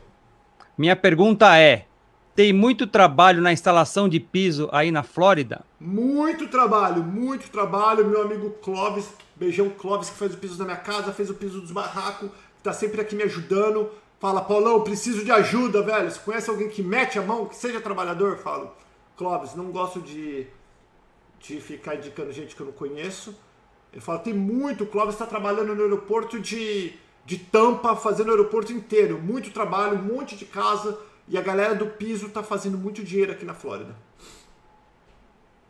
[0.76, 1.86] Minha pergunta é:
[2.34, 5.64] tem muito trabalho na instalação de piso aí na Flórida?
[5.78, 8.04] Muito trabalho, muito trabalho.
[8.04, 11.60] Meu amigo Clóvis, beijão Clóvis, que fez o piso da minha casa, fez o piso
[11.60, 12.28] dos barracos,
[12.60, 13.88] tá sempre aqui me ajudando.
[14.18, 16.10] Fala, Paulão, preciso de ajuda, velho.
[16.10, 18.82] Se conhece alguém que mete a mão, que seja trabalhador, falo.
[19.22, 20.46] Clóvis, não gosto de,
[21.40, 23.34] de ficar indicando gente que eu não conheço.
[23.92, 24.84] Ele fala, tem muito.
[24.84, 26.94] O Clóvis está trabalhando no aeroporto de
[27.24, 29.20] de tampa fazendo o aeroporto inteiro.
[29.20, 30.98] Muito trabalho, um monte de casa.
[31.28, 33.94] E a galera do piso tá fazendo muito dinheiro aqui na Flórida.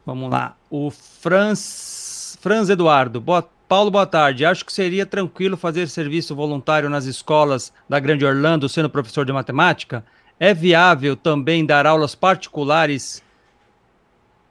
[0.05, 0.57] Vamos lá.
[0.71, 3.21] O Franz, Franz Eduardo.
[3.21, 4.45] Boa, Paulo, boa tarde.
[4.45, 9.33] Acho que seria tranquilo fazer serviço voluntário nas escolas da Grande Orlando sendo professor de
[9.33, 10.05] matemática?
[10.41, 13.23] É viável também dar aulas particulares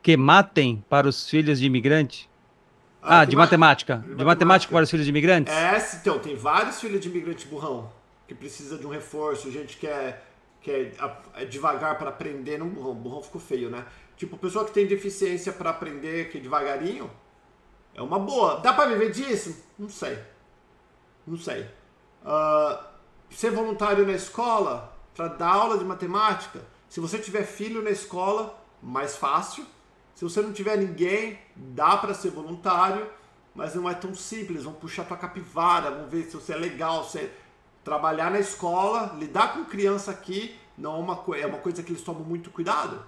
[0.02, 2.30] que matem para os filhos de imigrante?
[3.02, 3.96] Ah, ah de, matemática.
[3.96, 4.26] de, matemática.
[4.26, 4.72] matemática.
[4.72, 5.54] para os filhos de imigrantes?
[5.54, 7.92] É, então, tem vários filhos de imigrantes burrão
[8.28, 10.22] que precisa de um reforço, gente que é,
[10.62, 10.94] que é,
[11.36, 13.86] é devagar para aprender, não burrão, burrão ficou feio, né?
[14.16, 17.10] Tipo, pessoa que tem deficiência para aprender, que é devagarinho,
[17.94, 18.60] é uma boa.
[18.62, 19.66] Dá para viver disso?
[19.78, 20.18] Não sei.
[21.26, 21.64] Não sei.
[22.24, 22.78] Uh,
[23.30, 28.58] ser voluntário na escola, para dar aula de matemática, se você tiver filho na escola,
[28.82, 29.66] mais fácil
[30.22, 33.08] se você não tiver ninguém, dá para ser voluntário,
[33.56, 34.66] mas não é tão simples.
[34.66, 37.34] Vão puxar tua capivara, vão ver se você é legal, se é...
[37.84, 42.04] trabalhar na escola, lidar com criança aqui não é uma, é uma coisa que eles
[42.04, 43.04] tomam muito cuidado,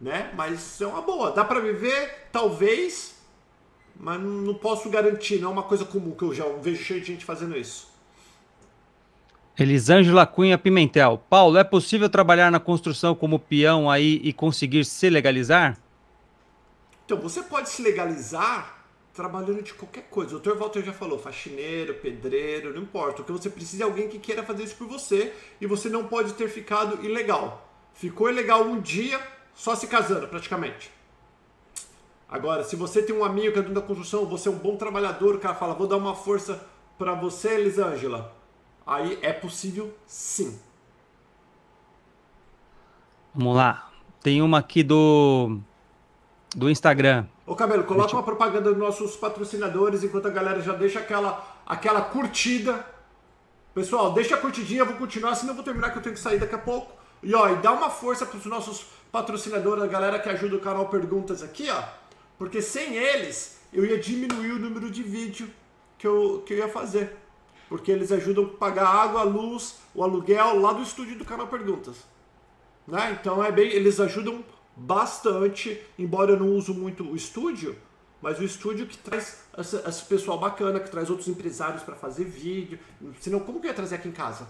[0.00, 0.32] né?
[0.36, 1.32] Mas é uma boa.
[1.32, 3.16] Dá para viver, talvez,
[3.96, 5.40] mas não posso garantir.
[5.40, 7.90] Não é uma coisa comum que eu já vejo cheio de gente fazendo isso.
[9.58, 11.20] Elisângela Cunha Pimentel.
[11.28, 15.81] Paulo, é possível trabalhar na construção como peão aí e conseguir se legalizar?
[17.04, 18.82] Então, você pode se legalizar
[19.12, 20.36] trabalhando de qualquer coisa.
[20.36, 20.54] O Dr.
[20.54, 23.22] Walter já falou, faxineiro, pedreiro, não importa.
[23.22, 26.04] O que você precisa é alguém que queira fazer isso por você e você não
[26.04, 27.68] pode ter ficado ilegal.
[27.94, 29.20] Ficou ilegal um dia,
[29.54, 30.90] só se casando, praticamente.
[32.28, 34.76] Agora, se você tem um amigo que é dono da construção, você é um bom
[34.76, 36.64] trabalhador, o cara fala, vou dar uma força
[36.96, 38.34] para você, Elisângela.
[38.86, 40.58] Aí é possível sim.
[43.34, 43.90] Vamos lá.
[44.22, 45.58] Tem uma aqui do
[46.54, 47.26] do Instagram.
[47.46, 52.02] Ô Cabelo, coloca uma propaganda dos nossos patrocinadores enquanto a galera já deixa aquela, aquela
[52.02, 52.84] curtida.
[53.74, 56.20] Pessoal, deixa a curtidinha, eu vou continuar, senão eu vou terminar que eu tenho que
[56.20, 56.92] sair daqui a pouco.
[57.22, 60.60] E ó, e dá uma força para os nossos patrocinadores, a galera que ajuda o
[60.60, 61.82] canal Perguntas aqui, ó.
[62.38, 65.48] Porque sem eles, eu ia diminuir o número de vídeo
[65.96, 67.16] que eu, que eu ia fazer.
[67.68, 71.96] Porque eles ajudam a pagar água, luz, o aluguel lá do estúdio do canal Perguntas.
[72.86, 73.16] Né?
[73.18, 74.44] Então é bem, eles ajudam
[74.76, 77.76] bastante, embora eu não uso muito o estúdio,
[78.20, 82.78] mas o estúdio que traz esse pessoal bacana, que traz outros empresários para fazer vídeo.
[83.20, 84.46] Senão, como que eu ia trazer aqui em casa?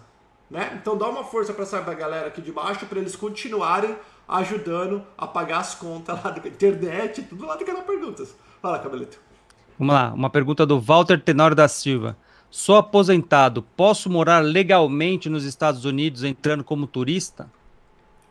[0.50, 0.78] Né?
[0.80, 3.96] Então dá uma força para essa galera aqui de baixo para eles continuarem
[4.28, 8.34] ajudando a pagar as contas lá da internet, tudo lá do canal Perguntas.
[8.60, 9.18] Fala, Cabelito.
[9.78, 12.16] Vamos lá, uma pergunta do Walter Tenório da Silva.
[12.50, 17.50] Sou aposentado, posso morar legalmente nos Estados Unidos entrando como turista?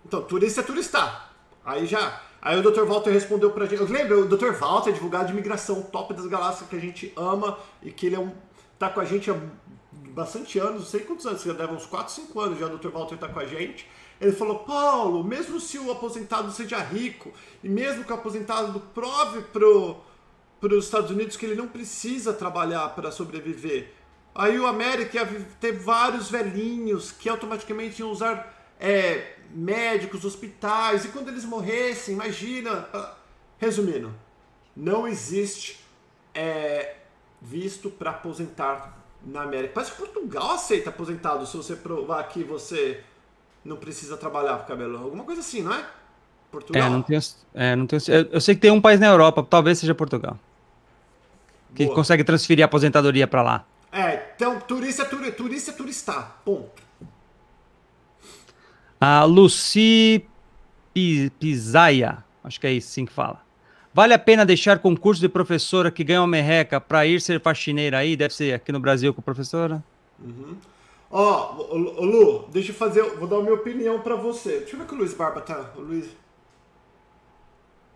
[0.06, 1.31] Então, turista é turista.
[1.66, 2.22] Aí já.
[2.42, 2.84] Aí o Dr.
[2.86, 3.82] Walter respondeu pra gente.
[3.82, 4.52] Eu lembro, o Dr.
[4.54, 8.16] Walter é advogado de imigração, top das galáxias que a gente ama e que ele
[8.16, 8.32] é um.
[8.80, 9.36] tá com a gente há
[10.12, 12.90] bastante anos, não sei quantos anos, já deve uns 4, 5 anos já o Dr.
[12.90, 13.88] Walter tá com a gente.
[14.20, 17.32] Ele falou, Paulo, mesmo se o aposentado seja rico,
[17.64, 22.90] e mesmo que o aposentado prove para os Estados Unidos que ele não precisa trabalhar
[22.90, 23.94] para sobreviver,
[24.36, 25.26] aí o América ia
[25.60, 32.88] ter vários velhinhos que automaticamente iam usar é, médicos, hospitais, e quando eles morressem, imagina.
[33.60, 34.12] Resumindo,
[34.76, 35.80] não existe
[36.34, 36.96] é,
[37.40, 39.74] visto para aposentar na América.
[39.76, 43.04] Parece que Portugal aceita aposentado se você provar que você
[43.64, 44.98] não precisa trabalhar pro cabelo.
[44.98, 45.86] Alguma coisa assim, não é?
[46.52, 46.82] Portugal.
[46.82, 47.22] É, não tenho,
[47.54, 48.02] é, não tenho,
[48.32, 50.38] eu sei que tem um país na Europa, talvez seja Portugal.
[51.76, 51.96] Que Boa.
[51.96, 53.66] consegue transferir a aposentadoria para lá.
[53.92, 56.14] É, então turista é turista é turista.
[56.44, 56.82] Ponto.
[59.04, 60.24] A Lucy
[61.40, 63.42] Pisaia, acho que é isso sim que fala.
[63.92, 67.98] Vale a pena deixar concurso de professora que ganha uma merreca para ir ser faxineira
[67.98, 68.16] aí?
[68.16, 69.84] Deve ser aqui no Brasil com professora.
[70.20, 70.56] Uhum.
[71.10, 74.60] Ó, oh, Lu, deixa eu fazer, vou dar a minha opinião para você.
[74.60, 75.72] Deixa eu ver que o Luiz Barba tá.
[75.76, 76.06] O Luiz.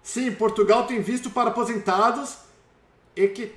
[0.01, 2.39] Sim, Portugal tem visto para aposentados
[3.15, 3.53] e, que,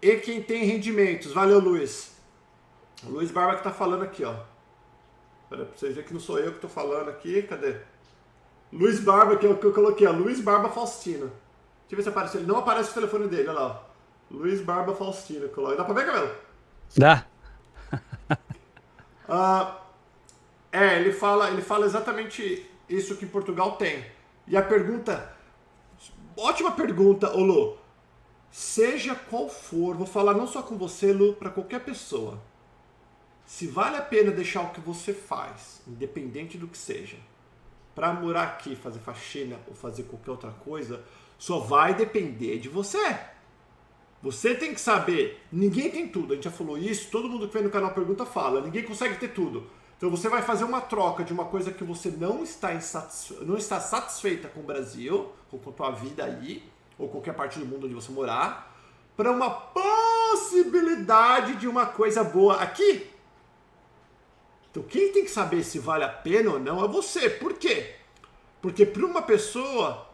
[0.00, 1.32] e quem tem rendimentos.
[1.32, 2.12] Valeu, Luiz.
[3.02, 4.53] O Luiz Barba que tá falando aqui, ó.
[5.48, 7.42] Pra vocês verem que não sou eu que tô falando aqui.
[7.42, 7.76] Cadê?
[8.72, 10.12] Luiz Barba, que eu, que eu coloquei, ó.
[10.12, 11.26] Luiz Barba Faustino.
[11.26, 12.36] Deixa eu ver se aparece.
[12.38, 13.84] Ele não aparece o telefone dele, olha lá.
[14.30, 15.48] Luiz Barba Faustino.
[15.76, 16.34] Dá pra ver, cabelo?
[16.96, 17.26] Dá.
[19.28, 19.74] uh,
[20.72, 24.04] é, ele fala, ele fala exatamente isso que Portugal tem.
[24.46, 25.32] E a pergunta.
[26.36, 27.78] Ótima pergunta, ô Lu.
[28.50, 32.40] Seja qual for, vou falar não só com você, Lu, para qualquer pessoa
[33.46, 37.16] se vale a pena deixar o que você faz, independente do que seja,
[37.94, 41.04] para morar aqui, fazer faxina ou fazer qualquer outra coisa,
[41.38, 43.18] só vai depender de você.
[44.22, 47.52] Você tem que saber, ninguém tem tudo, a gente já falou isso, todo mundo que
[47.52, 49.66] vem no canal Pergunta fala, ninguém consegue ter tudo.
[49.96, 52.76] Então você vai fazer uma troca de uma coisa que você não está,
[53.42, 56.64] não está satisfeita com o Brasil, ou com a tua vida aí,
[56.98, 58.74] ou qualquer parte do mundo onde você morar,
[59.16, 63.13] para uma possibilidade de uma coisa boa aqui.
[64.74, 67.30] Então quem tem que saber se vale a pena ou não é você.
[67.30, 67.94] Por quê?
[68.60, 70.10] Porque para uma pessoa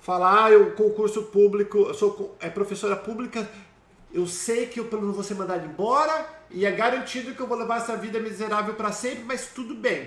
[0.00, 3.48] falar, ah, eu concurso público, eu sou é professora pública,
[4.12, 7.56] eu sei que eu não vou ser mandado embora e é garantido que eu vou
[7.56, 10.06] levar essa vida miserável para sempre, mas tudo bem.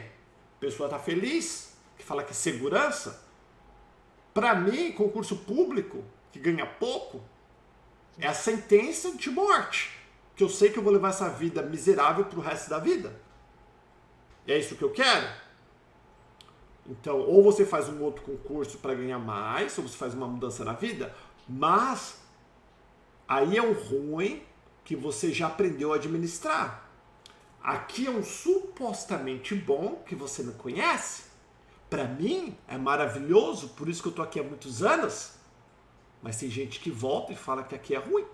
[0.58, 3.26] A pessoa está feliz, que fala que é segurança.
[4.34, 7.22] Para mim, concurso público, que ganha pouco,
[8.20, 9.98] é a sentença de morte.
[10.36, 13.24] Que eu sei que eu vou levar essa vida miserável para o resto da vida.
[14.48, 15.28] É isso que eu quero?
[16.86, 20.66] Então, ou você faz um outro concurso para ganhar mais, ou você faz uma mudança
[20.66, 21.16] na vida,
[21.48, 22.22] mas
[23.28, 24.44] aí é um ruim
[24.84, 26.90] que você já aprendeu a administrar.
[27.64, 31.24] Aqui é um supostamente bom que você não conhece.
[31.90, 35.36] Para mim é maravilhoso, por isso que eu tô aqui há muitos anos.
[36.22, 38.26] Mas tem gente que volta e fala que aqui é ruim.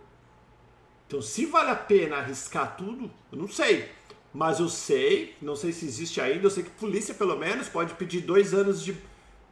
[1.05, 3.91] Então, se vale a pena arriscar tudo, eu não sei.
[4.33, 7.93] Mas eu sei, não sei se existe ainda, eu sei que polícia, pelo menos, pode
[7.95, 8.95] pedir dois anos de.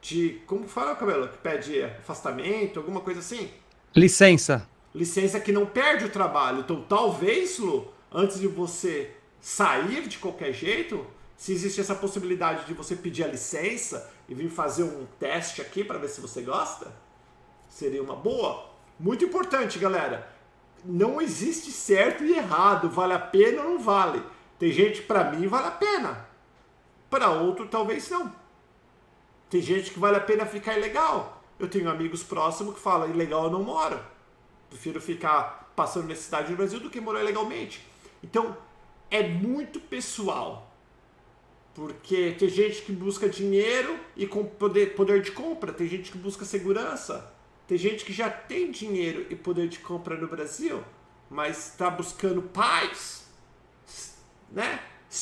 [0.01, 1.27] de como fala, Cabelo?
[1.27, 3.49] Que pede afastamento, alguma coisa assim?
[3.95, 4.67] Licença.
[4.93, 6.59] Licença que não perde o trabalho.
[6.59, 9.11] Então, talvez, Lu, antes de você
[9.41, 11.05] sair de qualquer jeito,
[11.35, 15.83] se existe essa possibilidade de você pedir a licença e vir fazer um teste aqui
[15.83, 16.91] para ver se você gosta,
[17.69, 18.69] seria uma boa.
[18.99, 20.31] Muito importante, galera.
[20.83, 24.21] Não existe certo e errado, vale a pena ou não vale.
[24.59, 26.27] Tem gente para mim vale a pena,
[27.09, 28.33] para outro talvez não.
[29.49, 31.43] Tem gente que vale a pena ficar ilegal.
[31.59, 33.99] Eu tenho amigos próximos que falam ilegal eu não moro.
[34.69, 37.87] Prefiro ficar passando necessidade no Brasil do que morar ilegalmente.
[38.23, 38.57] Então
[39.09, 40.71] é muito pessoal.
[41.73, 46.17] Porque tem gente que busca dinheiro e com poder, poder de compra, tem gente que
[46.17, 47.31] busca segurança,
[47.67, 50.83] tem gente que já tem dinheiro e poder de compra no Brasil,
[51.29, 53.26] mas está buscando paz
[54.51, 54.79] né?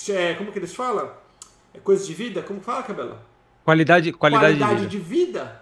[0.09, 1.11] É, como que eles falam?
[1.73, 2.41] É coisa de vida?
[2.41, 3.19] Como fala, Cabelo?
[3.63, 5.25] Qualidade, qualidade, qualidade de, vida.
[5.35, 5.61] de vida.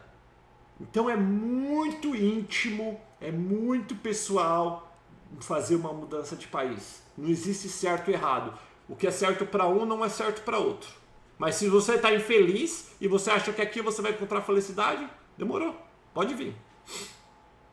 [0.79, 4.93] Então é muito íntimo, é muito pessoal
[5.39, 7.01] fazer uma mudança de país.
[7.17, 8.53] Não existe certo e errado.
[8.87, 10.89] O que é certo para um não é certo para outro.
[11.37, 15.07] Mas se você está infeliz e você acha que aqui você vai encontrar felicidade,
[15.37, 15.75] demorou.
[16.13, 16.55] Pode vir.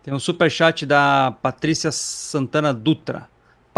[0.02, 3.28] Tem um super chat da Patrícia Santana Dutra.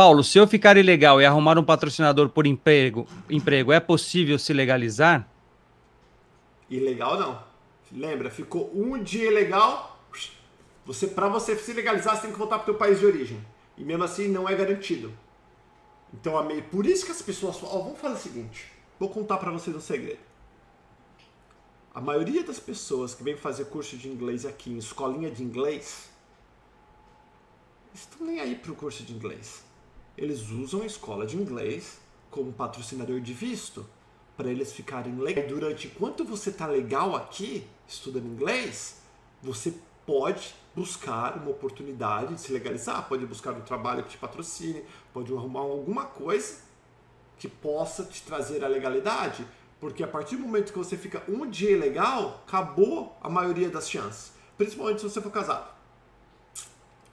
[0.02, 4.52] Paulo, se eu ficar ilegal e arrumar um patrocinador por emprego, emprego é possível se
[4.52, 5.28] legalizar?
[6.68, 7.40] Ilegal não.
[7.92, 9.96] Lembra, ficou um dia ilegal,
[10.84, 13.40] você para você se legalizar, você tem que voltar para o teu país de origem.
[13.78, 15.14] E mesmo assim não é garantido.
[16.12, 16.34] Então,
[16.68, 19.76] por isso que as pessoas falam, oh, vamos fazer o seguinte, vou contar para vocês
[19.76, 20.18] um segredo.
[21.94, 26.10] A maioria das pessoas que vem fazer curso de inglês aqui em escolinha de inglês,
[27.94, 29.70] estão nem aí para o curso de inglês.
[30.16, 32.00] Eles usam a escola de inglês
[32.30, 33.86] como patrocinador de visto
[34.36, 35.48] para eles ficarem legais.
[35.48, 39.00] Durante enquanto você está legal aqui, estudando inglês,
[39.42, 39.74] você
[40.06, 45.32] pode buscar uma oportunidade de se legalizar, pode buscar um trabalho que te patrocine, pode
[45.32, 46.60] arrumar alguma coisa
[47.38, 49.46] que possa te trazer a legalidade,
[49.80, 53.90] porque a partir do momento que você fica um dia ilegal, acabou a maioria das
[53.90, 55.70] chances, principalmente se você for casado.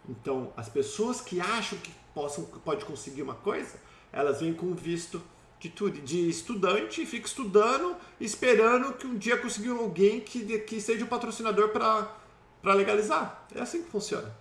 [0.07, 3.79] Então, as pessoas que acham que possam pode conseguir uma coisa,
[4.11, 5.21] elas vêm com visto
[5.57, 5.69] de,
[6.01, 11.07] de estudante e fica estudando, esperando que um dia consiga alguém que, que seja o
[11.07, 13.45] patrocinador para legalizar.
[13.55, 14.35] É assim que funciona.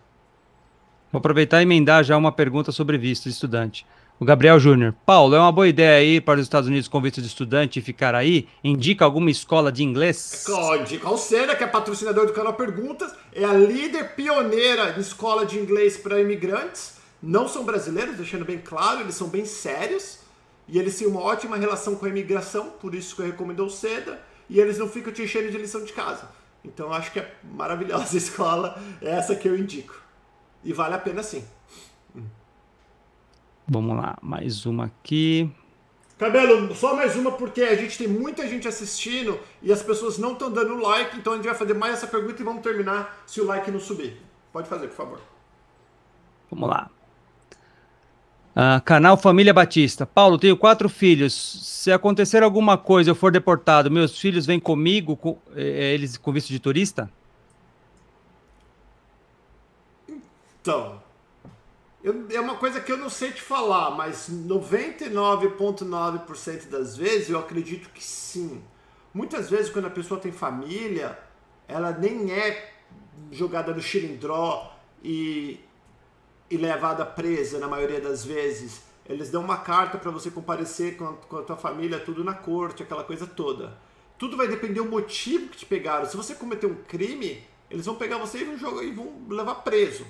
[1.13, 3.87] Vou aproveitar e emendar já uma pergunta sobre visto de estudante.
[4.19, 4.97] O Gabriel Júnior.
[5.07, 7.83] Paulo, é uma boa ideia ir para os Estados Unidos com visto de estudante e
[7.83, 8.49] ficar aí?
[8.65, 10.45] Indica alguma escola de inglês?
[10.81, 15.47] Indica a Alcena, que é patrocinador do canal Perguntas, é a líder pioneira de escola
[15.47, 16.98] de inglês para imigrantes.
[17.23, 20.21] Não são brasileiros, deixando bem claro, eles são bem sérios.
[20.69, 23.71] E eles têm uma ótima relação com a imigração, por isso que eu recomendo o
[23.71, 26.29] Seda, e eles não ficam te enchendo de lição de casa.
[26.63, 29.95] Então acho que é maravilhosa a escola, é essa que eu indico.
[30.63, 31.45] E vale a pena sim.
[33.67, 35.51] Vamos lá, mais uma aqui.
[36.19, 40.33] Cabelo, só mais uma porque a gente tem muita gente assistindo e as pessoas não
[40.33, 43.41] estão dando like, então a gente vai fazer mais essa pergunta e vamos terminar se
[43.41, 44.21] o like não subir.
[44.53, 45.21] Pode fazer, por favor.
[46.51, 46.91] Vamos lá.
[48.57, 50.05] Uh, canal Família Batista.
[50.05, 51.33] Paulo, tenho quatro filhos.
[51.65, 56.33] Se acontecer alguma coisa, eu for deportado, meus filhos vêm comigo, com, eh, eles com
[56.33, 57.09] visto de turista?
[60.61, 61.01] Então,
[62.03, 67.39] eu, é uma coisa que eu não sei te falar, mas 99,9% das vezes eu
[67.39, 68.61] acredito que sim.
[69.15, 71.17] Muitas vezes, quando a pessoa tem família,
[71.67, 72.73] ela nem é
[73.31, 74.73] jogada no xilindró
[75.03, 75.61] e
[76.51, 78.83] e levada presa na maioria das vezes.
[79.09, 82.35] Eles dão uma carta para você comparecer com a, com a tua família, tudo na
[82.35, 83.77] corte, aquela coisa toda.
[84.19, 86.07] Tudo vai depender do motivo que te pegaram.
[86.07, 89.57] Se você cometer um crime, eles vão pegar você e vão, jogar, e vão levar
[89.57, 90.07] preso.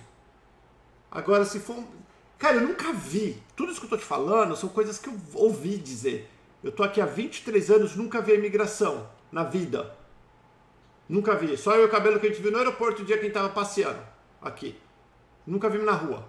[1.10, 1.82] Agora, se for.
[2.38, 3.42] Cara, eu nunca vi.
[3.54, 6.30] Tudo isso que eu tô te falando são coisas que eu ouvi dizer.
[6.62, 9.96] Eu tô aqui há 23 anos, nunca vi a imigração na vida.
[11.08, 11.56] Nunca vi.
[11.56, 13.24] Só eu e o cabelo que a gente viu no aeroporto o dia que a
[13.26, 14.00] gente tava passeando
[14.42, 14.76] aqui.
[15.48, 16.28] Nunca vimos na rua.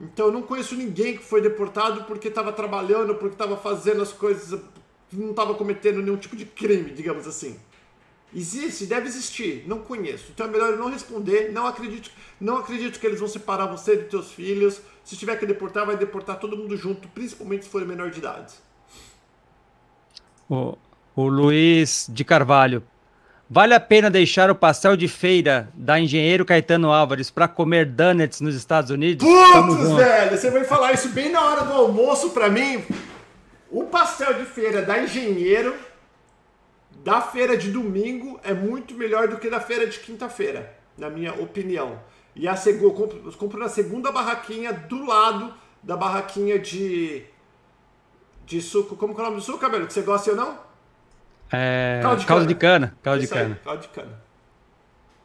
[0.00, 4.12] Então eu não conheço ninguém que foi deportado porque estava trabalhando, porque estava fazendo as
[4.12, 4.60] coisas,
[5.12, 7.58] não estava cometendo nenhum tipo de crime, digamos assim.
[8.34, 10.30] Existe, deve existir, não conheço.
[10.32, 13.96] Então é melhor eu não responder, não acredito, não acredito que eles vão separar você
[13.96, 14.80] de teus filhos.
[15.04, 18.54] Se tiver que deportar, vai deportar todo mundo junto, principalmente se for menor de idade.
[20.48, 20.78] O,
[21.16, 22.82] o Luiz de Carvalho,
[23.54, 28.40] Vale a pena deixar o pastel de feira da Engenheiro Caetano Álvares para comer donuts
[28.40, 29.28] nos Estados Unidos?
[29.28, 32.82] Putz, velho, você vai falar isso bem na hora do almoço para mim.
[33.70, 35.76] O pastel de feira da Engenheiro
[37.04, 41.34] da feira de domingo é muito melhor do que da feira de quinta-feira, na minha
[41.34, 42.00] opinião.
[42.34, 47.22] E a eu compro, eu compro na segunda barraquinha do lado da barraquinha de
[48.46, 48.96] de suco.
[48.96, 49.86] Como que é o nome do suco, cabelo?
[49.86, 50.71] Que você gosta ou não?
[51.52, 52.00] É...
[52.02, 52.48] Caldo de caldo cana.
[52.48, 52.96] De cana.
[53.02, 53.54] Caldo de cana.
[53.54, 54.22] Aí, caldo de cana.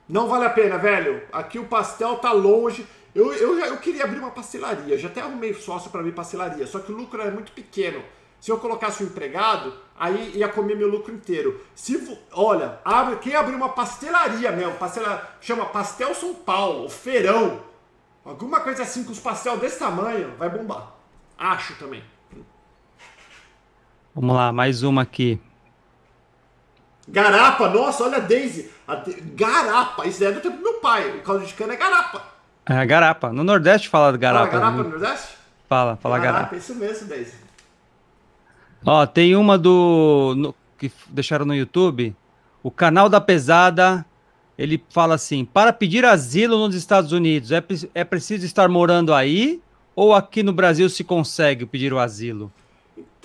[0.08, 1.22] Não vale a pena, velho.
[1.32, 2.86] Aqui o pastel tá longe.
[3.14, 4.98] Eu, eu, eu queria abrir uma pastelaria.
[4.98, 6.68] Já até arrumei sócio para abrir pastelaria.
[6.68, 8.02] Só que o lucro é muito pequeno.
[8.40, 11.60] Se eu colocasse um empregado, aí ia comer meu lucro inteiro.
[11.74, 17.64] Se olha, abre, quem abrir uma pastelaria mesmo, pastela, chama Pastel São Paulo, feirão,
[18.24, 20.94] alguma coisa assim com os pastel desse tamanho, vai bombar.
[21.36, 22.04] Acho também.
[24.14, 25.40] Vamos lá, mais uma aqui.
[27.08, 28.70] Garapa, nossa, olha a Daisy.
[28.88, 29.14] A de...
[29.36, 31.18] Garapa, isso é do tempo do meu pai.
[31.18, 32.22] O caldo de cana é garapa.
[32.66, 33.32] É, garapa.
[33.32, 34.52] No Nordeste fala garapa.
[34.52, 35.38] Fala garapa no Nordeste?
[35.70, 36.38] Fala, fala garapa.
[36.40, 36.56] garapa.
[36.58, 37.36] Isso mesmo, Daisy.
[38.86, 40.34] Ó, tem uma do.
[40.38, 42.16] No, que deixaram no YouTube.
[42.62, 44.06] O canal da pesada.
[44.58, 49.62] Ele fala assim: para pedir asilo nos Estados Unidos, é, é preciso estar morando aí
[49.96, 52.52] ou aqui no Brasil se consegue pedir o asilo?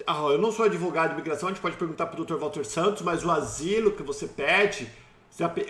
[0.07, 2.37] Ah, eu não sou advogado de imigração, a gente pode perguntar para o Dr.
[2.37, 4.91] Walter Santos, mas o asilo que você pede,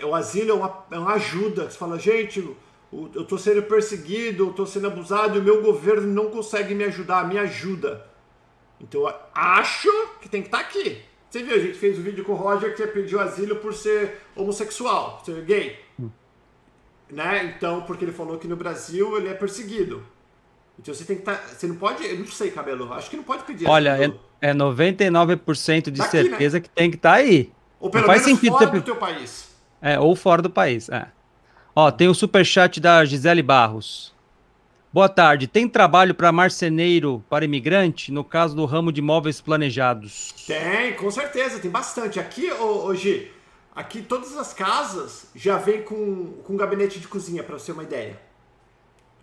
[0.03, 1.69] o asilo é uma, é uma ajuda.
[1.69, 2.39] Você fala, gente,
[2.91, 6.83] eu tô sendo perseguido, eu tô sendo abusado e o meu governo não consegue me
[6.83, 8.05] ajudar, me ajuda.
[8.79, 9.89] Então eu acho
[10.21, 11.01] que tem que estar tá aqui.
[11.29, 13.73] Você viu, a gente fez o um vídeo com o Roger que pediu asilo por
[13.73, 15.79] ser homossexual, ser gay.
[15.99, 16.09] Hum.
[17.09, 17.45] Né?
[17.45, 20.05] Então, porque ele falou que no Brasil ele é perseguido.
[20.79, 21.35] Então você tem que estar.
[21.35, 22.05] Tá, você não pode.
[22.05, 22.91] Eu não sei, cabelo.
[22.93, 24.19] Acho que não pode pedir Olha, asilo.
[24.41, 26.07] é, é 99% de né?
[26.07, 26.61] certeza né?
[26.61, 27.51] que tem que estar tá aí.
[27.79, 29.49] Ou pelo não menos faz sentido fora do teu país.
[29.81, 30.89] É, ou fora do país.
[30.89, 31.07] É.
[31.75, 34.13] Ó, tem o superchat da Gisele Barros.
[34.93, 35.47] Boa tarde.
[35.47, 40.31] Tem trabalho para marceneiro, para imigrante, no caso do ramo de imóveis planejados?
[40.45, 42.19] Tem, com certeza, tem bastante.
[42.19, 43.31] Aqui, hoje,
[43.75, 47.83] aqui todas as casas já vem com, com gabinete de cozinha, para você ter uma
[47.83, 48.19] ideia.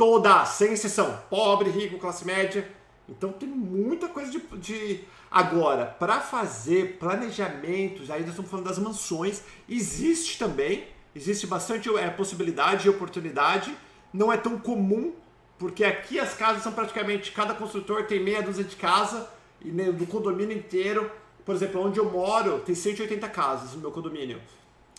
[0.00, 1.22] Todas, sem exceção.
[1.28, 2.66] Pobre, rico, classe média.
[3.06, 4.38] Então tem muita coisa de.
[4.56, 5.04] de...
[5.30, 12.86] Agora, para fazer planejamentos, nós estamos falando das mansões, existe também, existe bastante é, possibilidade
[12.86, 13.76] e oportunidade.
[14.10, 15.12] Não é tão comum
[15.58, 19.28] porque aqui as casas são praticamente, cada construtor tem meia dúzia de casa,
[19.60, 21.12] e no condomínio inteiro,
[21.44, 24.40] por exemplo, onde eu moro, tem 180 casas no meu condomínio.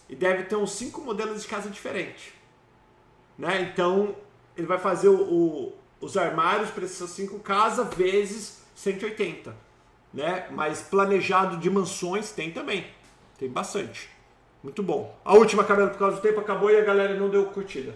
[0.07, 2.33] E deve ter uns 5 modelos de casa diferentes.
[3.35, 3.63] Né?
[3.63, 4.15] Então,
[4.61, 9.55] ele vai fazer o, o, os armários para essas 5 casas vezes 180.
[10.13, 10.47] Né?
[10.51, 12.85] Mas planejado de mansões tem também.
[13.39, 14.09] Tem bastante.
[14.63, 15.17] Muito bom.
[15.25, 17.95] A última, cabelo por causa do tempo acabou e a galera não deu curtida.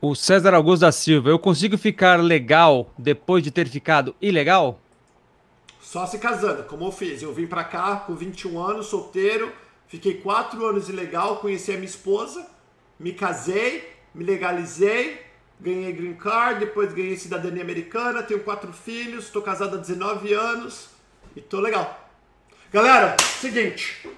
[0.00, 4.78] O César Augusto da Silva, eu consigo ficar legal depois de ter ficado ilegal?
[5.80, 7.20] Só se casando, como eu fiz.
[7.20, 9.50] Eu vim pra cá com 21 anos, solteiro,
[9.88, 12.46] fiquei 4 anos ilegal, conheci a minha esposa,
[13.00, 15.27] me casei, me legalizei,
[15.60, 20.88] ganhei green card, depois ganhei cidadania americana, tenho quatro filhos, estou casado há 19 anos
[21.34, 22.08] e tô legal.
[22.72, 24.08] Galera, seguinte,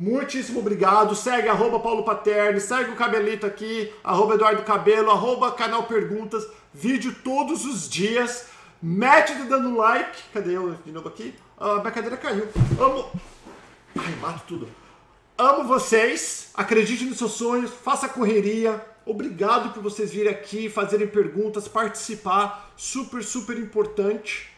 [0.00, 1.16] Muitíssimo obrigado.
[1.16, 7.16] Segue arroba Paulo Paterni, segue o Cabelito aqui, arroba Eduardo Cabelo, arroba canal Perguntas, vídeo
[7.24, 8.46] todos os dias.
[8.80, 10.22] Mete de dando like.
[10.32, 11.34] Cadê eu de novo aqui?
[11.58, 12.48] Ah, minha cadeira caiu.
[12.80, 13.10] Amo.
[13.98, 14.68] Ai, mato tudo.
[15.36, 16.52] Amo vocês.
[16.54, 17.72] Acredite nos seus sonhos.
[17.72, 18.80] Faça correria.
[19.08, 22.70] Obrigado por vocês virem aqui, fazerem perguntas, participar.
[22.76, 24.50] Super, super importante.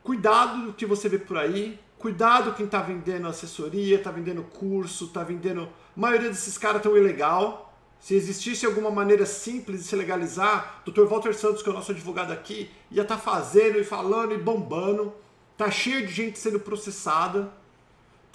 [0.00, 1.76] Cuidado do que você vê por aí.
[1.98, 5.62] Cuidado quem está vendendo assessoria, está vendendo curso, está vendendo.
[5.64, 7.76] A maioria desses caras estão ilegal.
[7.98, 11.06] Se existisse alguma maneira simples de se legalizar, Dr.
[11.06, 14.38] Walter Santos, que é o nosso advogado aqui, ia estar tá fazendo e falando e
[14.38, 15.12] bombando.
[15.56, 17.52] Tá cheio de gente sendo processada.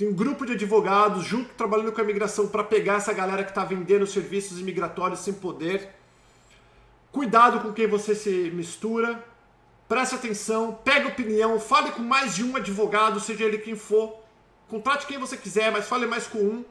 [0.02, 3.52] Tem um grupo de advogados junto trabalhando com a imigração para pegar essa galera que
[3.52, 5.90] está vendendo serviços imigratórios sem poder.
[7.12, 9.24] Cuidado com quem você se mistura
[9.88, 14.16] preste atenção, pegue opinião, fale com mais de um advogado, seja ele quem for.
[14.68, 16.66] Contrate quem você quiser, mas fale mais com um.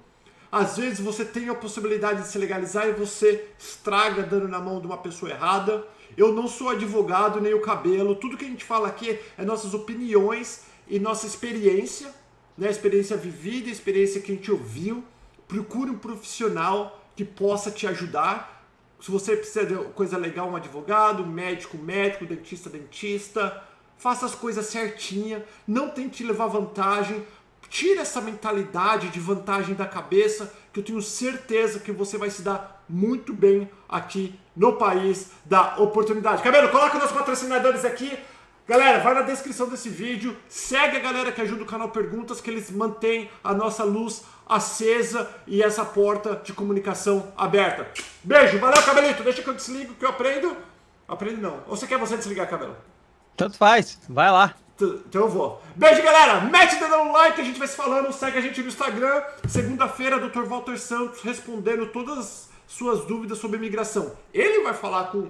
[0.51, 4.81] Às vezes você tem a possibilidade de se legalizar e você estraga dando na mão
[4.81, 5.87] de uma pessoa errada.
[6.17, 8.17] Eu não sou advogado nem o cabelo.
[8.17, 12.13] Tudo que a gente fala aqui é nossas opiniões e nossa experiência,
[12.61, 12.71] né?
[12.71, 15.03] Experiência vivida, experiência que a gente ouviu.
[15.49, 18.61] Procure um profissional que possa te ajudar
[19.01, 23.63] se você precisa de coisa legal, um advogado, um médico, um médico, dentista, dentista.
[23.97, 27.25] Faça as coisas certinha, não tente levar vantagem.
[27.69, 32.43] Tire essa mentalidade de vantagem da cabeça, que eu tenho certeza que você vai se
[32.43, 36.43] dar muito bem aqui no país da oportunidade.
[36.43, 38.19] Cabelo, coloca os patrocinadores aqui.
[38.71, 42.49] Galera, vai na descrição desse vídeo, segue a galera que ajuda o canal Perguntas, que
[42.49, 47.89] eles mantêm a nossa luz acesa e essa porta de comunicação aberta.
[48.23, 49.25] Beijo, valeu, cabelito.
[49.25, 50.57] Deixa que eu desligo, que eu aprendo.
[51.09, 51.65] Aprendo não.
[51.67, 52.77] Ou você quer você desligar, cabelo?
[53.37, 54.55] Tanto faz, vai lá.
[54.81, 55.61] Então eu vou.
[55.75, 56.43] Beijo, galera.
[56.43, 58.13] Mete o dedo no like, a gente vai se falando.
[58.13, 59.21] Segue a gente no Instagram.
[59.49, 60.45] Segunda-feira, Dr.
[60.45, 64.13] Walter Santos respondendo todas as suas dúvidas sobre imigração.
[64.33, 65.27] Ele vai falar com.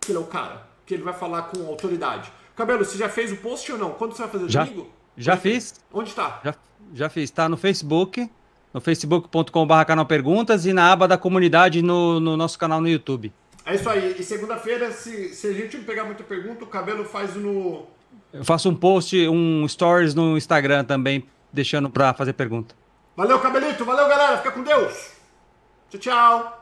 [0.00, 0.66] Que ele é o cara.
[0.84, 2.39] Que ele vai falar com autoridade.
[2.60, 3.92] Cabelo, você já fez o post ou não?
[3.92, 4.90] Quando você vai fazer já, domingo?
[5.16, 5.80] Já Onde, fiz.
[5.90, 6.40] Onde está?
[6.44, 6.54] Já,
[6.92, 7.24] já fiz.
[7.24, 8.30] Está no Facebook
[8.72, 13.32] no facebook.com.br canal Perguntas e na aba da comunidade no, no, nosso canal no YouTube.
[13.64, 14.14] É isso aí.
[14.18, 17.86] E segunda-feira, se, se a gente não pegar muita pergunta, o cabelo faz no.
[18.32, 22.74] Eu faço um post, um stories no Instagram também, deixando para fazer pergunta.
[23.16, 23.84] Valeu, cabelito.
[23.84, 24.36] Valeu, galera.
[24.36, 25.12] Fica com Deus.
[25.90, 26.59] Tchau, tchau.